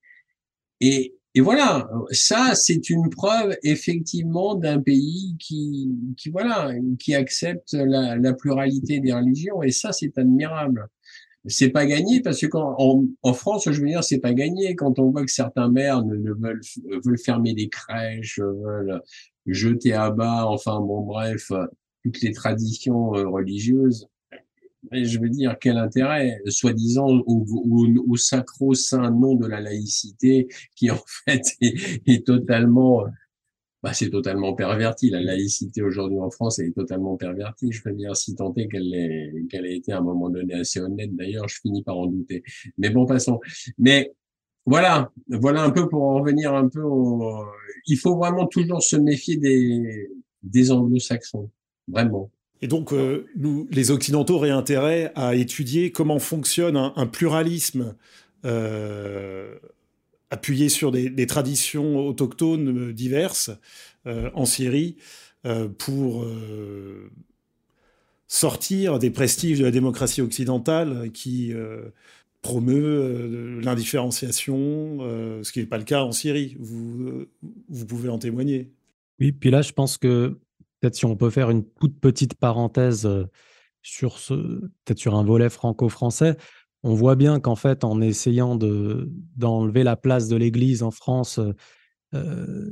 [0.80, 7.72] Et, et voilà, ça, c'est une preuve effectivement d'un pays qui, qui, voilà, qui accepte
[7.72, 9.62] la, pluralité des religions.
[9.62, 10.88] Et ça, c'est admirable
[11.46, 15.00] c'est pas gagné parce que en, en, France, je veux dire, c'est pas gagné quand
[15.00, 16.60] on voit que certains maires ne, veulent,
[17.04, 19.00] veulent fermer des crèches, veulent
[19.46, 21.50] jeter à bas, enfin bon bref,
[22.02, 24.08] toutes les traditions euh, religieuses.
[24.90, 30.98] Mais je veux dire, quel intérêt, soi-disant, au, sacro-saint nom de la laïcité, qui en
[31.24, 33.04] fait est, totalement
[33.82, 35.10] bah, c'est totalement perverti.
[35.10, 37.72] La laïcité aujourd'hui en France est totalement pervertie.
[37.72, 40.80] Je veux dire, si tant est qu'elle qu'elle ait été à un moment donné assez
[40.80, 42.44] honnête, d'ailleurs, je finis par en douter.
[42.78, 43.40] Mais bon, passons.
[43.78, 44.12] Mais
[44.66, 47.44] voilà, voilà un peu pour en revenir un peu au...
[47.86, 51.50] Il faut vraiment toujours se méfier des, anglo-saxons.
[51.88, 52.30] Vraiment.
[52.60, 57.96] Et donc, euh, nous, les Occidentaux auraient intérêt à étudier comment fonctionne un, pluralisme
[58.44, 59.56] euh,
[60.30, 63.50] appuyé sur des, traditions autochtones diverses
[64.06, 64.96] euh, en Syrie
[65.76, 66.24] pour
[68.28, 71.52] sortir des prestiges de la démocratie occidentale qui
[72.42, 74.98] promeut l'indifférenciation,
[75.42, 76.56] ce qui n'est pas le cas en Syrie.
[76.58, 77.26] Vous,
[77.68, 78.72] vous pouvez en témoigner.
[79.20, 80.38] Oui, puis là, je pense que
[80.80, 83.08] peut-être si on peut faire une toute petite parenthèse
[83.82, 86.36] sur ce, peut-être sur un volet franco-français,
[86.82, 91.38] on voit bien qu'en fait, en essayant de, d'enlever la place de l'Église en France,
[91.38, 91.52] euh,
[92.14, 92.70] euh,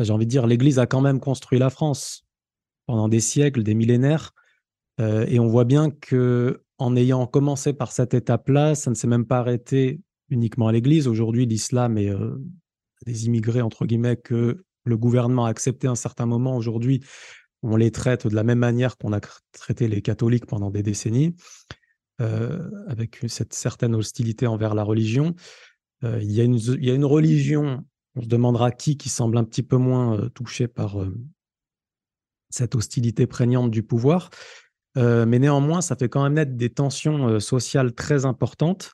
[0.00, 2.24] j'ai envie de dire, l'Église a quand même construit la France
[2.86, 4.32] pendant des siècles, des millénaires,
[5.00, 9.06] euh, et on voit bien que en ayant commencé par cette étape-là, ça ne s'est
[9.06, 10.00] même pas arrêté
[10.30, 11.08] uniquement à l'Église.
[11.08, 12.12] Aujourd'hui, l'islam et
[13.04, 16.56] des immigrés entre guillemets que le gouvernement a accepté à un certain moment.
[16.56, 17.02] Aujourd'hui,
[17.62, 19.20] on les traite de la même manière qu'on a
[19.52, 21.34] traité les catholiques pendant des décennies.
[22.20, 25.36] Euh, avec cette certaine hostilité envers la religion.
[26.02, 27.84] Euh, il, y a une, il y a une religion,
[28.16, 30.96] on se demandera qui, qui semble un petit peu moins euh, touchée par
[32.50, 34.30] cette hostilité prégnante du pouvoir.
[34.98, 38.92] Mais néanmoins, ça fait quand même naître des tensions sociales très importantes.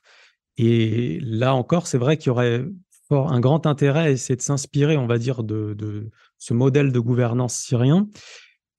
[0.57, 2.65] Et là encore, c'est vrai qu'il y aurait
[3.11, 7.55] un grand intérêt à essayer de s'inspirer, on va dire, de, ce modèle de gouvernance
[7.55, 8.07] syrien.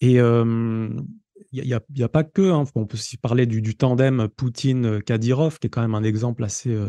[0.01, 0.21] Et
[1.53, 5.71] il n'y a, pas que, hein, on peut aussi parler du, tandem Poutine-Kadyrov, qui est
[5.71, 6.89] quand même un exemple assez, euh,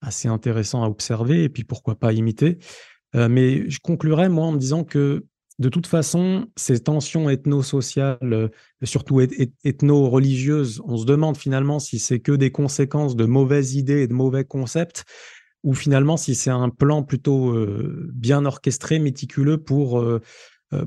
[0.00, 2.58] assez intéressant à observer, et puis pourquoi pas imiter.
[3.14, 5.24] Euh, mais je conclurai, moi, en me disant que
[5.58, 8.48] de toute façon, ces tensions ethno-sociales, euh,
[8.82, 14.06] surtout ethno-religieuses, on se demande finalement si c'est que des conséquences de mauvaises idées et
[14.06, 15.04] de mauvais concepts,
[15.62, 17.52] ou finalement si c'est un plan plutôt
[18.12, 20.06] bien orchestré, méticuleux pour,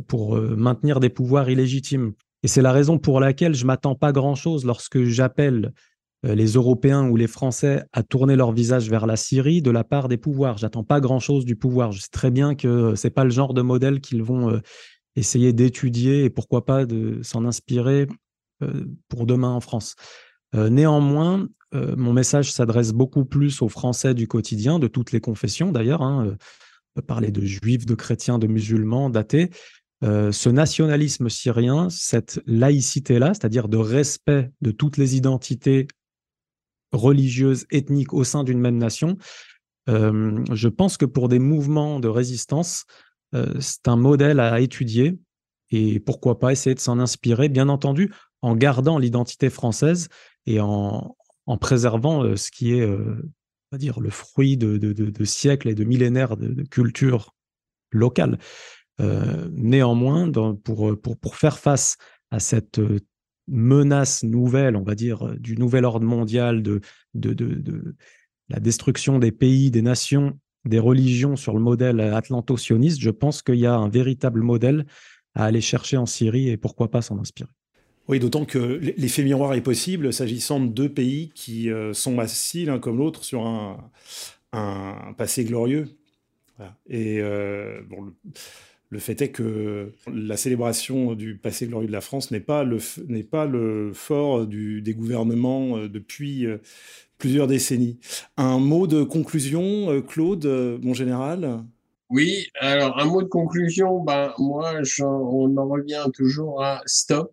[0.07, 2.13] pour maintenir des pouvoirs illégitimes.
[2.43, 5.71] Et c'est la raison pour laquelle je m'attends pas grand-chose lorsque j'appelle euh,
[6.23, 10.09] les Européens ou les Français à tourner leur visage vers la Syrie de la part
[10.09, 10.57] des pouvoirs.
[10.57, 11.91] J'attends pas grand-chose du pouvoir.
[11.91, 14.59] Je sais très bien que c'est pas le genre de modèle qu'ils vont euh,
[15.15, 18.07] essayer d'étudier et pourquoi pas de s'en inspirer
[18.63, 19.95] euh, pour demain en France.
[20.53, 26.01] néanmoins, mon message s'adresse beaucoup plus aux Français du quotidien, de toutes les confessions d'ailleurs.
[26.01, 26.35] Hein,
[27.01, 29.49] parler de juifs, de chrétiens, de musulmans, d'athées,
[30.03, 35.87] euh, ce nationalisme syrien, cette laïcité-là, c'est-à-dire de respect de toutes les identités
[36.91, 39.17] religieuses, ethniques au sein d'une même nation,
[39.89, 42.85] euh, je pense que pour des mouvements de résistance,
[43.33, 45.19] euh, c'est un modèle à étudier
[45.71, 48.11] et pourquoi pas essayer de s'en inspirer, bien entendu,
[48.41, 50.09] en gardant l'identité française
[50.45, 51.15] et en,
[51.59, 53.17] préservant ce qui est, on
[53.71, 57.35] va dire, le fruit de, siècles et de millénaires de, culture
[57.91, 58.39] locale.
[58.99, 60.31] néanmoins,
[60.63, 61.97] pour, pour, faire face
[62.31, 62.79] à cette
[63.49, 66.81] menace nouvelle, on va dire, du nouvel ordre mondial, de,
[68.49, 73.55] la destruction des pays, des nations, des religions sur le modèle atlanto-sioniste, je pense qu'il
[73.55, 74.85] y a un véritable modèle
[75.35, 77.49] à aller chercher en Syrie et pourquoi pas s'en inspirer.
[78.07, 78.57] Oui, d'autant que
[78.97, 83.23] l'effet miroir est possible s'agissant de deux pays qui euh, sont assis l'un comme l'autre
[83.23, 83.91] sur un,
[85.15, 85.87] passé glorieux.
[86.89, 88.11] Et euh, bon,
[88.89, 92.77] le, fait est que la célébration du passé glorieux de la France n'est pas le,
[93.07, 96.45] n'est pas le fort du, des gouvernements euh, depuis
[97.17, 97.99] plusieurs décennies.
[98.37, 100.45] Un mot de conclusion, Claude,
[100.81, 101.63] mon général?
[102.09, 107.31] Oui, alors un mot de conclusion, ben, moi, on en revient toujours à stop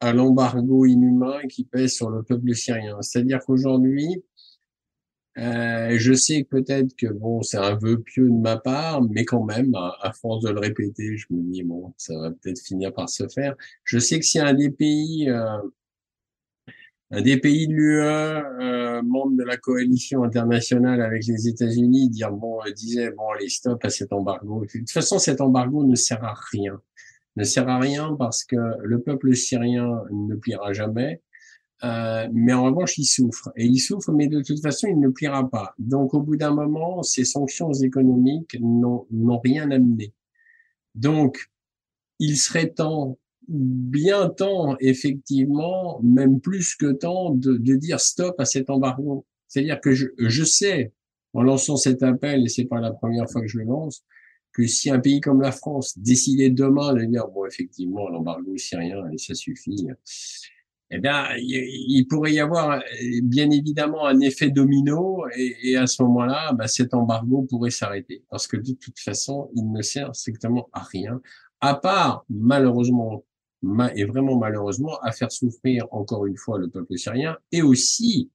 [0.00, 3.00] à l'embargo inhumain qui pèse sur le peuple syrien.
[3.00, 4.22] C'est-à-dire qu'aujourd'hui,
[5.38, 9.44] euh, je sais peut-être que bon, c'est un vœu pieux de ma part, mais quand
[9.44, 13.08] même, à, force de le répéter, je me dis bon, ça va peut-être finir par
[13.08, 13.54] se faire.
[13.84, 15.58] Je sais que si un des pays, euh,
[17.10, 22.32] un des pays de l'UE, euh, membre de la coalition internationale avec les États-Unis, dire
[22.32, 24.64] bon, euh, disait bon, allez stop à cet embargo.
[24.64, 26.80] De toute façon, cet embargo ne sert à rien
[27.38, 31.22] ne sert à rien parce que le peuple syrien ne pliera jamais.
[31.84, 33.52] Euh, mais en revanche, il souffre.
[33.56, 35.74] Et il souffre, mais de toute façon, il ne pliera pas.
[35.78, 40.12] Donc, au bout d'un moment, ces sanctions économiques n'ont rien amené.
[40.94, 41.50] Donc,
[42.18, 48.44] il serait temps, bien temps, effectivement, même plus que temps, de, de dire stop à
[48.44, 49.24] cet embargo.
[49.46, 50.92] C'est-à-dire que je, je sais,
[51.32, 54.04] en lançant cet appel, et c'est pas la première fois que je le lance,
[54.52, 59.04] que si un pays comme la France décidait demain de dire bon effectivement l'embargo syrien
[59.16, 59.86] ça suffit,
[60.90, 62.82] eh bien il, pourrait y avoir
[63.22, 68.24] bien évidemment un effet domino et, et à ce moment-là, bah, cet embargo pourrait s'arrêter
[68.30, 71.20] parce que de toute façon il ne sert strictement à rien,
[71.60, 73.24] à part malheureusement
[73.94, 78.30] et vraiment malheureusement à faire souffrir encore une fois le peuple syrien et aussi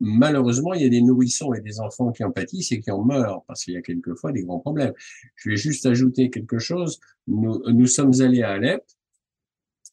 [0.00, 3.02] malheureusement, il y a des nourrissons et des enfants qui en pâtissent et qui en
[3.02, 4.92] meurent, parce qu'il y a quelquefois des grands problèmes.
[5.36, 7.00] Je vais juste ajouter quelque chose.
[7.26, 8.82] Nous, nous sommes allés à Alep,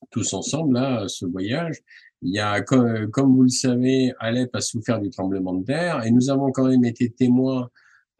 [0.09, 1.77] tous ensemble, là, ce voyage.
[2.21, 6.05] Il y a, comme, comme vous le savez, Alep a souffert du tremblement de terre
[6.05, 7.69] et nous avons quand même été témoins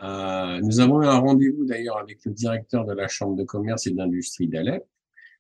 [0.03, 3.85] euh, nous avons eu un rendez-vous d'ailleurs avec le directeur de la Chambre de commerce
[3.87, 4.85] et d'industrie d'Alep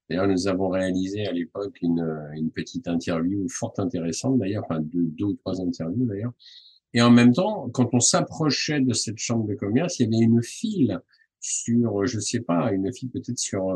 [0.09, 5.23] D'ailleurs, nous avons réalisé à l'époque une, une, petite interview fort intéressante, d'ailleurs, enfin deux,
[5.23, 6.33] ou trois interviews d'ailleurs.
[6.93, 10.25] Et en même temps, quand on s'approchait de cette chambre de commerce, il y avait
[10.25, 10.99] une file
[11.39, 13.71] sur, je sais pas, une file peut-être sur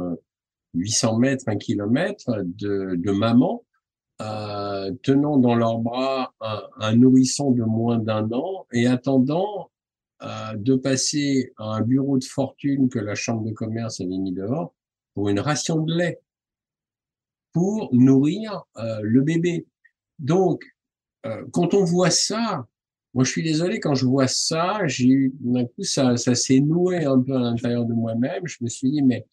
[0.75, 3.63] 800 euh, mètres, un kilomètre de, mamans
[4.21, 6.33] euh, tenant dans leurs bras
[6.79, 9.71] un, nourrisson de moins d'un an et attendant
[10.21, 14.31] euh, de passer à un bureau de fortune que la chambre de commerce avait mis
[14.31, 14.73] dehors
[15.13, 16.21] pour une ration de lait
[17.51, 19.67] pour nourrir euh, le bébé.
[20.19, 20.63] Donc,
[21.51, 22.67] quand on voit ça,
[23.15, 27.03] moi je suis désolé, quand je vois ça, j'ai d'un coup ça, ça s'est noué
[27.03, 28.45] un peu à l'intérieur de moi-même.
[28.45, 29.25] Je me suis dit, mais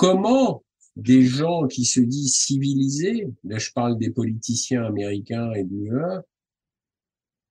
[0.00, 0.64] comment
[0.96, 6.22] des gens qui se disent civilisés, là je parle des politiciens américains et de l'UE,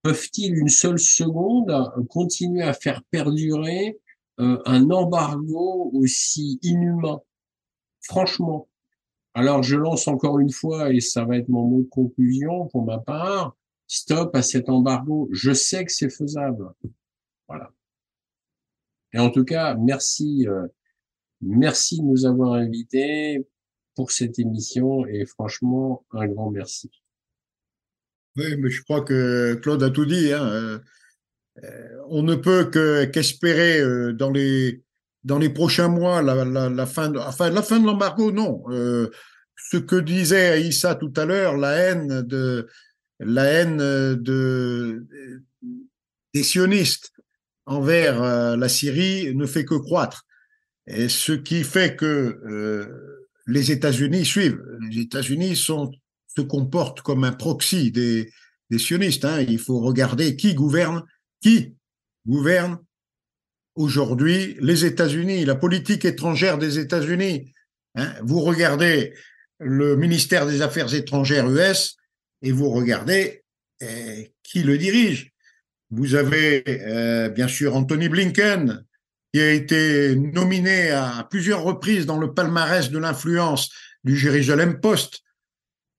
[0.01, 1.71] peuvent-ils une seule seconde
[2.09, 3.99] continuer à faire perdurer
[4.39, 7.19] euh, un embargo aussi inhumain?
[8.01, 8.67] Franchement,
[9.35, 12.83] alors, je lance encore une fois, et ça va être mon mot de conclusion pour
[12.83, 15.29] ma part, stop à cet embargo.
[15.31, 16.73] Je sais que c'est faisable.
[17.47, 17.71] Voilà.
[19.13, 20.67] Et en tout cas, merci, euh,
[21.41, 23.47] merci de nous avoir invités
[23.95, 26.89] pour cette émission et franchement, un grand merci.
[28.37, 30.31] Oui, mais je crois que Claude a tout dit.
[30.31, 30.47] Hein.
[30.47, 30.79] Euh,
[31.63, 32.69] euh, on ne peut
[33.11, 33.81] qu'espérer
[34.13, 34.81] dans les
[35.23, 38.63] dans les prochains mois, la, fin, de, la fin de l'embargo, non.
[38.69, 39.09] Euh,
[39.57, 42.67] ce que disait Aïssa tout à l'heure, la haine de
[43.19, 45.05] la haine de
[46.33, 47.11] des sionistes
[47.65, 50.25] envers euh, la Syrie ne fait que croître.
[50.89, 54.61] Et ce qui fait que euh, les États-Unis suivent.
[54.89, 58.31] Les États-Unis se comportent comme un proxy des,
[58.69, 59.25] des sionistes.
[59.25, 59.41] Hein.
[59.41, 61.03] Il faut regarder qui gouverne,
[61.41, 61.75] qui
[62.27, 62.79] gouverne
[63.75, 67.53] aujourd'hui les États-Unis, la politique étrangère des États-Unis.
[67.95, 69.13] Hein, vous regardez
[69.59, 71.97] le ministère des Affaires étrangères US
[72.41, 73.43] et vous regardez
[73.81, 75.31] eh, qui le dirige.
[75.91, 78.85] Vous avez euh, bien sûr Anthony Blinken,
[79.33, 83.69] qui a été nominé à plusieurs reprises dans le palmarès de l'influence
[84.03, 85.21] du Jérusalem Post,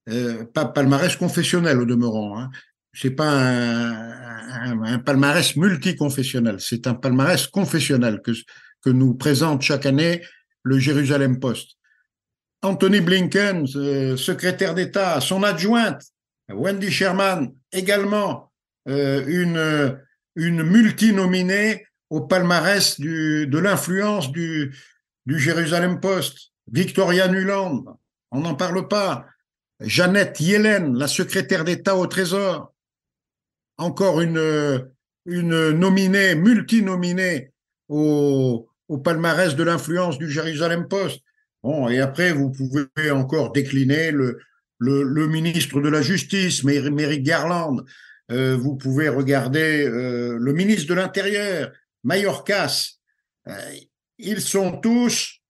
[0.08, 2.38] euh, pas palmarès confessionnel au demeurant.
[2.38, 2.50] Hein.
[2.92, 6.56] C'est pas un, un, palmarès multiconfessionnel.
[6.58, 8.32] C'est un palmarès confessionnel que,
[8.82, 10.22] que nous présente chaque année
[10.64, 11.76] le Jérusalem Post.
[12.62, 13.66] Anthony Blinken,
[14.16, 16.02] secrétaire d'État, son adjointe,
[16.52, 18.52] Wendy Sherman, également
[18.88, 19.98] euh, une,
[20.36, 24.74] une multinominée au palmarès de l'influence du,
[25.26, 26.52] du Jérusalem Post.
[26.70, 27.98] Victoria Nuland,
[28.30, 29.26] on n'en parle pas.
[29.80, 32.74] Jeannette Yellen, la secrétaire d'État au Trésor.
[33.78, 34.86] Encore une,
[35.24, 37.52] une nominée, multinominée
[37.88, 41.22] au, au palmarès de l'influence du Jérusalem Post.
[41.62, 44.38] Bon, et après, vous pouvez encore décliner le,
[44.78, 47.82] le, le ministre de la Justice, Merrick Garland.
[48.30, 51.72] Euh, vous pouvez regarder euh, le ministre de l'Intérieur,
[52.04, 52.98] Mayorkas.
[53.46, 53.74] Euh,
[54.18, 55.40] ils sont tous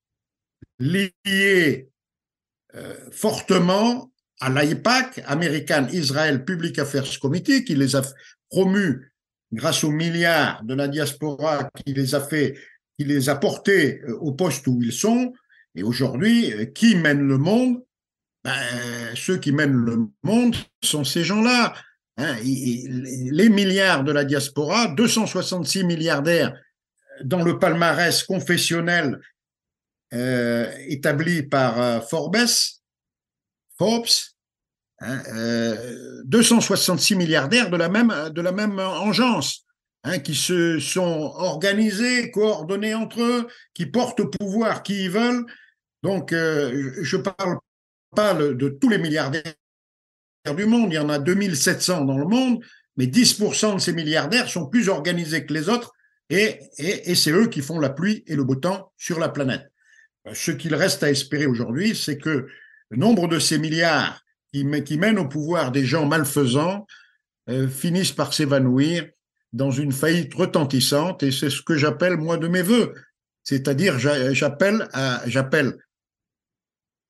[0.78, 1.89] liés
[2.74, 8.02] euh, fortement à l'AIPAC, American Israel Public Affairs Committee, qui les a
[8.48, 9.12] promus
[9.52, 12.56] grâce aux milliards de la diaspora, qui les a fait,
[12.98, 15.32] qui les a portés euh, au poste où ils sont.
[15.74, 17.82] Et aujourd'hui, qui mène le monde?
[18.43, 21.74] Ben, Ceux qui mènent le monde sont ces gens-là.
[22.20, 26.55] Hein, les milliards de la diaspora, 266 milliardaires
[27.24, 29.18] dans le palmarès confessionnel
[30.12, 32.36] euh, établi par euh, Forbes,
[33.78, 34.05] Forbes,
[34.98, 39.64] hein, euh, 266 milliardaires de la même, de la même engeance,
[40.05, 45.47] hein, qui se sont organisés, coordonnés entre eux, qui portent au pouvoir qui ils veulent.
[46.02, 47.59] Donc, je ne parle
[48.14, 49.55] pas de tous les milliardaires
[50.56, 52.64] du monde, il y en a 2700 dans le monde,
[52.96, 55.92] mais 10% de ces milliardaires sont plus organisés que les autres
[56.30, 56.60] et,
[57.16, 59.70] c'est eux qui font la pluie et le beau temps sur la planète.
[60.32, 62.46] Ce qu'il reste à espérer aujourd'hui, c'est que
[62.90, 64.22] le nombre de ces milliards
[64.52, 66.86] qui, mènent au pouvoir des gens malfaisants
[67.48, 69.08] euh, finissent par s'évanouir
[69.52, 72.94] dans une faillite retentissante, et c'est ce que j'appelle moi de mes voeux.
[73.42, 74.86] C'est-à-dire, j'appelle,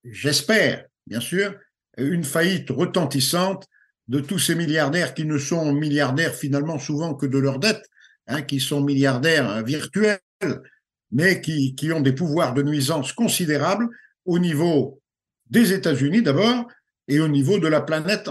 [0.04, 1.54] j'espère, bien sûr,
[2.00, 3.66] une faillite retentissante
[4.08, 7.86] de tous ces milliardaires qui ne sont milliardaires finalement souvent que de leurs dettes,
[8.26, 10.20] hein, qui sont milliardaires virtuels,
[11.12, 13.88] mais qui, qui ont des pouvoirs de nuisance considérables
[14.24, 15.00] au niveau
[15.48, 16.66] des États-Unis d'abord
[17.08, 18.28] et au niveau de la planète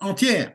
[0.00, 0.52] entière.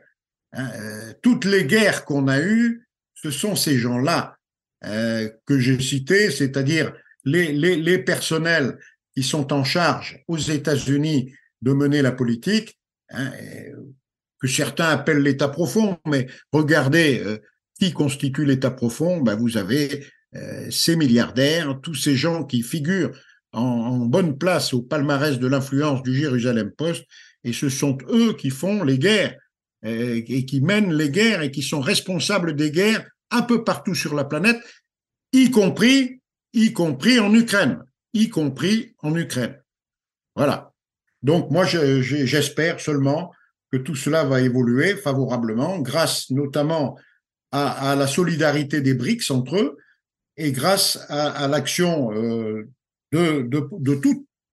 [0.52, 4.36] Hein, euh, toutes les guerres qu'on a eues, ce sont ces gens-là
[4.84, 6.92] euh, que j'ai cités, c'est-à-dire
[7.24, 8.78] les, personnels
[9.14, 12.78] qui sont en charge aux États-Unis de mener la politique,
[13.10, 13.30] hein,
[14.40, 17.38] que certains appellent l'État profond, mais regardez euh,
[17.78, 23.12] qui constitue l'État profond, ben vous avez euh, ces milliardaires, tous ces gens qui figurent
[23.52, 27.04] en, bonne place au palmarès de l'influence du Jérusalem Post,
[27.44, 29.36] et ce sont eux qui font les guerres
[29.84, 33.94] euh, et qui mènent les guerres et qui sont responsables des guerres un peu partout
[33.94, 34.60] sur la planète,
[35.32, 36.20] y compris,
[36.52, 37.78] y compris en Ukraine,
[38.12, 39.56] y compris en Ukraine.
[40.34, 40.69] Voilà.
[41.22, 43.32] Donc moi, j'espère seulement
[43.70, 46.98] que tout cela va évoluer favorablement, grâce notamment
[47.52, 49.76] à, la solidarité des BRICS entre eux,
[50.36, 52.68] et grâce à, l'action euh,
[53.12, 53.94] de, de,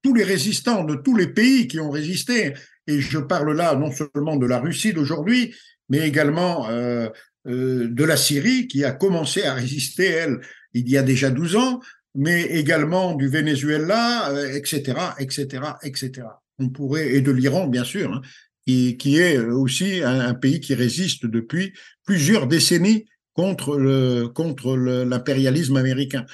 [0.02, 2.54] tous les résistants, de tous les pays qui ont résisté,
[2.88, 5.56] et je parle là non seulement de la Russie d'aujourd'hui,
[5.90, 7.10] mais également euh,
[7.48, 10.42] euh, de la Syrie qui a commencé à résister, elle,
[10.74, 11.80] il y a déjà 12 ans,
[12.16, 16.24] mais également du Venezuela, etc., etc., etc.
[16.60, 18.22] On pourrait, et de l'Iran, bien sûr, hein,
[18.66, 21.74] qui, est aussi un, pays qui résiste depuis
[22.06, 26.26] plusieurs décennies contre le contre l'impérialisme américain.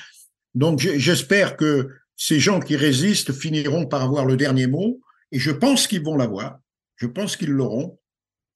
[0.55, 5.01] Donc j'espère que ces gens qui résistent finiront par avoir le dernier mot,
[5.31, 6.59] et je pense qu'ils vont l'avoir,
[6.95, 7.99] je pense qu'ils l'auront,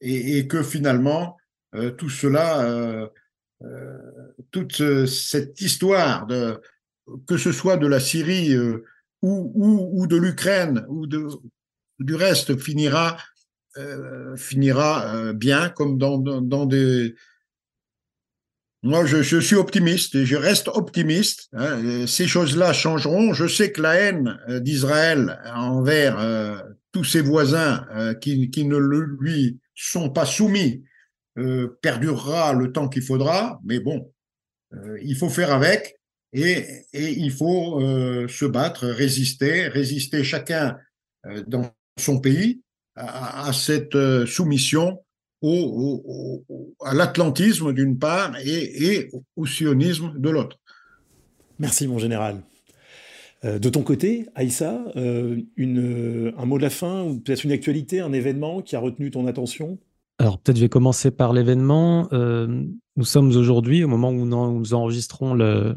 [0.02, 1.38] et, que finalement
[1.76, 3.08] euh, tout cela, euh,
[3.64, 3.98] euh,
[4.52, 6.62] toute cette histoire de
[7.26, 8.84] que ce soit de la Syrie euh,
[9.22, 11.28] ou, ou, ou, de l'Ukraine ou de
[12.00, 13.18] du reste finira
[13.78, 17.16] euh, finira bien comme dans, dans, des
[18.84, 21.50] moi, je, je, suis optimiste et je reste optimiste.
[21.54, 22.06] Hein.
[22.06, 23.34] Ces choses-là changeront.
[23.34, 26.58] Je sais que la haine euh, d'Israël envers euh,
[26.92, 30.84] tous ses voisins euh, qui, qui, ne lui sont pas soumis
[31.38, 33.60] euh, perdurera le temps qu'il faudra.
[33.64, 34.12] Mais bon,
[34.74, 36.00] euh, il faut faire avec
[36.34, 37.80] et, et il faut
[38.28, 40.78] se battre, résister, résister chacun
[41.48, 42.62] dans son pays
[42.96, 45.00] à, à cette soumission
[45.42, 46.44] au,
[46.84, 50.58] à l'atlantisme d'une part et, au sionisme de l'autre.
[51.60, 52.42] Merci mon général.
[53.46, 57.52] Euh, de ton côté, Aïssa, euh, une, un mot de la fin ou peut-être une
[57.52, 59.78] actualité, un événement qui a retenu ton attention?
[60.20, 62.08] Alors peut-être je vais commencer par l'événement.
[62.14, 62.64] Euh,
[62.96, 65.76] nous sommes aujourd'hui, au moment où nous, enregistrons le,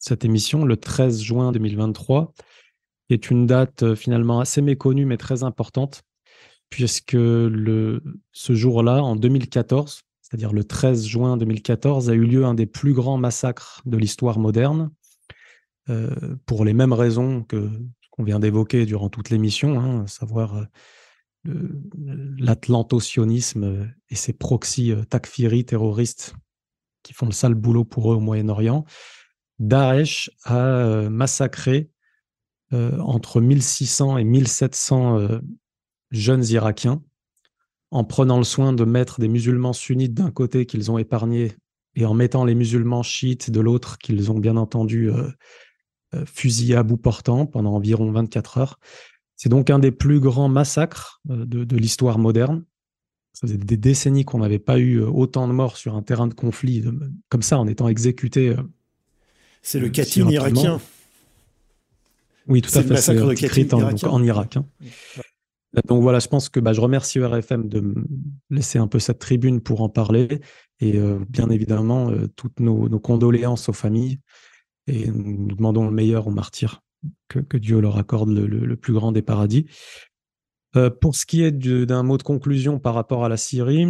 [0.00, 2.40] cette émission, le 13 juin 2023, qui
[3.14, 6.02] est une date euh, finalement assez méconnue mais très importante,
[6.68, 8.00] puisque ce
[8.54, 13.18] jour-là, en 2014, c'est-à-dire le 13 juin 2014, a eu lieu un des plus grands
[13.18, 14.90] massacres de l'histoire moderne,
[15.90, 17.68] euh, pour les mêmes raisons que
[18.10, 20.66] qu'on vient d'évoquer durant toute l'émission, hein, à savoir
[21.46, 21.68] euh,
[22.38, 26.34] l'atlantocionisme et ses proxys euh, takfiri terroristes
[27.02, 28.84] qui font le sale boulot pour eux au Moyen-Orient.
[29.58, 31.90] Daesh a massacré
[32.72, 35.40] entre 1600 et 1700
[36.10, 37.02] jeunes Irakiens
[37.90, 41.52] en prenant le soin de mettre des musulmans sunnites d'un côté qu'ils ont épargnés
[41.96, 45.10] et en mettant les musulmans chiites de l'autre qu'ils ont bien entendu
[46.26, 48.78] fusillés à bout portant pendant environ 24 heures.
[49.42, 52.62] C'est donc un des plus grands massacres euh, de, l'histoire moderne.
[53.32, 56.26] Ça faisait des décennies qu'on n'avait pas eu euh, autant de morts sur un terrain
[56.26, 56.84] de conflit
[57.30, 58.50] comme ça, en étant exécuté.
[58.50, 58.62] Euh,
[59.62, 60.78] c'est le Katyn irakien.
[62.46, 62.88] Oui, tout à fait.
[62.88, 64.56] Le massacre de Katyn en, en, Irak.
[64.56, 64.66] Hein.
[65.86, 68.04] Donc voilà, je pense que bah, je remercie RFM de me
[68.50, 70.40] laisser un peu cette tribune pour en parler.
[70.80, 70.98] Et
[71.28, 74.18] bien évidemment, toutes nos, condoléances aux familles.
[74.86, 76.82] Et nous demandons le meilleur aux martyrs
[77.28, 79.66] que, Dieu leur accorde le, plus grand des paradis.
[80.76, 83.86] Euh, pour ce qui est d'un mot de conclusion par rapport à la Syrie,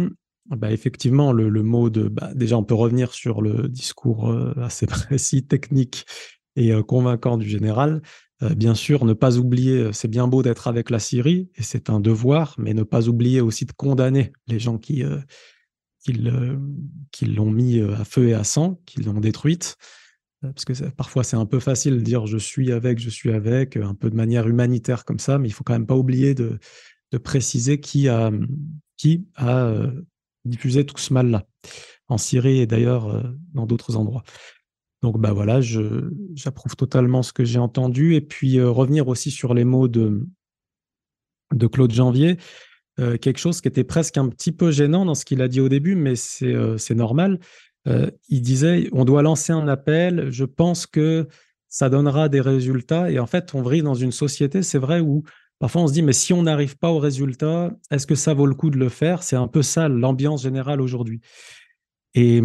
[0.49, 2.07] bah, effectivement, le, mot de.
[2.07, 6.05] Bah, déjà, on peut revenir sur le discours euh, assez précis, technique
[6.55, 8.01] et euh, convaincant du général.
[8.41, 11.99] Bien sûr, ne pas oublier, c'est bien beau d'être avec la Syrie, et c'est un
[11.99, 15.03] devoir, mais ne pas oublier aussi de condamner les gens qui,
[16.03, 16.13] qui
[17.25, 19.77] l'ont mis à feu et à sang, qui l'ont détruite.
[20.43, 23.31] Euh, parce que parfois c'est un peu facile de dire je suis avec, je suis
[23.31, 26.33] avec, un peu de manière humanitaire comme ça, mais il faut quand même pas oublier
[26.33, 26.59] de,
[27.23, 28.31] préciser qui a,
[28.95, 29.91] qui a euh,
[30.45, 31.45] diffusé tout ce mal-là,
[32.07, 33.21] en Syrie et d'ailleurs euh,
[33.53, 34.23] dans d'autres endroits.
[35.01, 39.63] Donc bah voilà, j'approuve totalement ce que j'ai entendu, et puis revenir aussi sur les
[39.63, 40.27] mots de,
[41.53, 42.37] de Claude Janvier,
[42.97, 45.69] quelque chose qui était presque un petit peu gênant dans ce qu'il a dit au
[45.69, 47.39] début, mais c'est normal.
[47.87, 51.27] Euh, il disait on doit lancer un appel, je pense que
[51.67, 53.09] ça donnera des résultats.
[53.11, 55.23] Et en fait, on vit dans une société, c'est vrai, où
[55.59, 58.45] parfois on se dit mais si on n'arrive pas au résultat, est-ce que ça vaut
[58.45, 59.23] le coup de le faire?
[59.23, 61.21] C'est un peu ça l'ambiance générale aujourd'hui.
[62.13, 62.41] Et,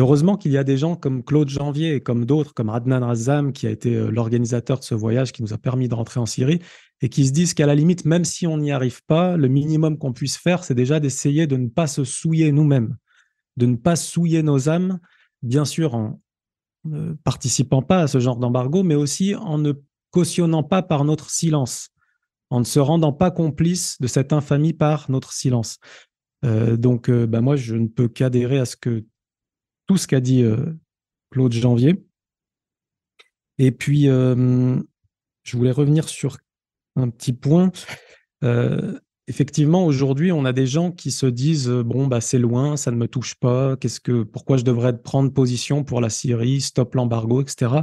[0.00, 3.52] heureusement qu'il y a des gens comme Claude Janvier et comme d'autres, comme Adnan Razam,
[3.52, 6.26] qui a été euh, l'organisateur de ce voyage, qui nous a permis de rentrer en
[6.26, 6.60] Syrie,
[7.00, 9.98] et qui se disent qu'à la limite, même si on n'y arrive pas, le minimum
[9.98, 12.96] qu'on puisse faire, c'est déjà d'essayer de ne pas se souiller nous-mêmes
[13.56, 15.00] de ne pas souiller nos âmes,
[15.42, 16.20] bien sûr en
[16.84, 19.72] ne participant pas à ce genre d'embargo, mais aussi en ne
[20.10, 21.90] cautionnant pas par notre silence,
[22.50, 25.78] en ne se rendant pas complice de cette infamie par notre silence.
[26.44, 29.04] Euh, donc, euh, bah, moi, je ne peux qu'adhérer à ce que
[29.86, 30.56] tout ce qu'a dit euh,
[31.30, 32.04] Claude Janvier.
[33.58, 36.38] Et puis, je voulais revenir sur
[36.96, 37.70] un petit point
[39.26, 42.96] effectivement, aujourd'hui, on a des gens qui se disent bon, bah, c'est loin, ça ne
[42.96, 43.76] me touche pas.
[43.76, 47.82] Qu'est-ce que, pourquoi je devrais prendre position pour la Syrie, stop l'embargo, etc.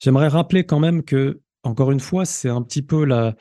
[0.00, 3.34] J'aimerais rappeler quand même que, encore une fois, c'est un petit peu la,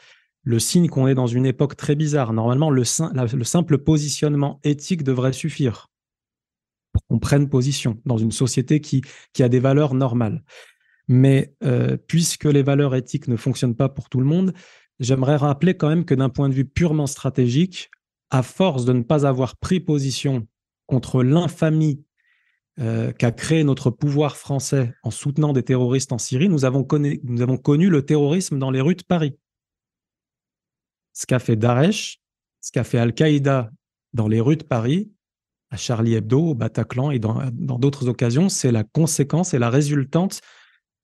[0.44, 2.34] le signe qu'on est dans une époque très bizarre.
[2.34, 5.90] Normalement, le, le simple positionnement éthique devrait suffire
[7.10, 9.02] qu'on prenne position dans une société qui,
[9.34, 10.44] qui a des valeurs normales.
[11.08, 14.54] Mais euh, puisque les valeurs éthiques ne fonctionnent pas pour tout le monde,
[15.00, 17.90] j'aimerais rappeler quand même que d'un point de vue purement stratégique,
[18.30, 20.48] à force de ne pas avoir pris position
[20.86, 22.04] contre l'infamie
[22.80, 27.20] euh, qu'a créé notre pouvoir français en soutenant des terroristes en Syrie, nous avons, connu,
[27.24, 29.34] nous avons connu le terrorisme dans les rues de Paris.
[31.14, 32.20] Ce qu'a fait Daesh,
[32.62, 33.72] ce qu'a fait Al-Qaïda
[34.14, 35.12] dans les rues de Paris,
[35.70, 40.42] à Charlie Hebdo, au Bataclan et dans d'autres occasions, c'est la conséquence et la résultante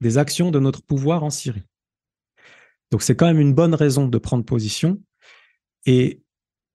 [0.01, 1.63] des actions de notre pouvoir en Syrie.
[2.91, 5.01] Donc c'est quand même une bonne raison de prendre position.
[5.85, 6.21] Et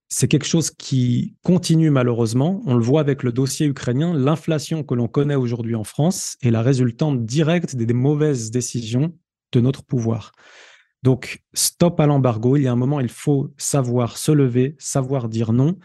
[0.09, 2.63] c'est quelque chose qui continue malheureusement.
[2.67, 4.15] On le voit avec le dossier ukrainien.
[4.15, 9.15] L'inflation que l'on connaît aujourd'hui en France est la résultante directe des, mauvaises décisions
[9.53, 10.33] de notre pouvoir.
[11.03, 12.57] Donc, stop à l'embargo.
[12.57, 15.79] Il y a un moment, il faut savoir se lever, savoir dire non.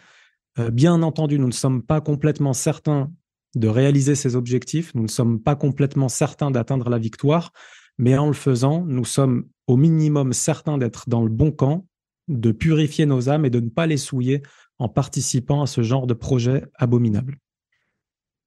[0.59, 3.11] Euh, bien entendu, nous ne sommes pas complètement certains
[3.55, 4.93] de réaliser ces objectifs.
[4.95, 7.51] Nous ne sommes pas complètement certains d'atteindre la victoire.
[7.97, 11.85] Mais en le faisant, nous sommes au minimum certains d'être dans le bon camp,
[12.27, 14.41] de purifier nos âmes et de ne pas les souiller
[14.79, 17.37] en participant à ce genre de projet abominable.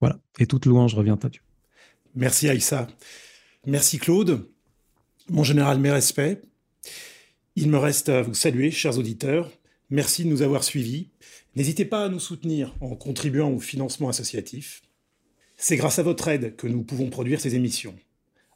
[0.01, 0.19] Voilà.
[0.39, 1.41] Et toute louange revient à Dieu.
[2.15, 2.89] Merci Aïssa.
[3.67, 4.49] Merci Claude.
[5.29, 6.41] Mon général, mes respects.
[7.57, 9.51] Il me reste à vous saluer, chers auditeurs.
[9.91, 11.11] Merci de nous avoir suivis.
[11.55, 14.83] N'hésitez pas à nous soutenir en contribuant au financement associatif.
[15.57, 17.95] C'est grâce à votre aide que nous pouvons produire ces émissions.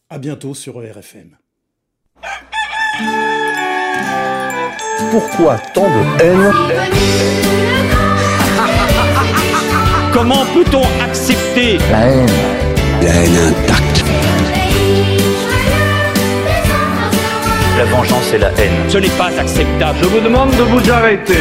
[0.09, 1.39] À bientôt sur RFM.
[5.11, 6.53] Pourquoi tant de haine
[10.13, 12.27] Comment peut-on accepter La haine.
[13.03, 14.03] La haine intacte.
[17.79, 18.89] La vengeance et la haine.
[18.89, 19.99] Ce n'est pas acceptable.
[20.03, 21.35] Je vous demande de vous arrêter.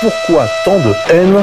[0.00, 1.42] Pourquoi tant de haine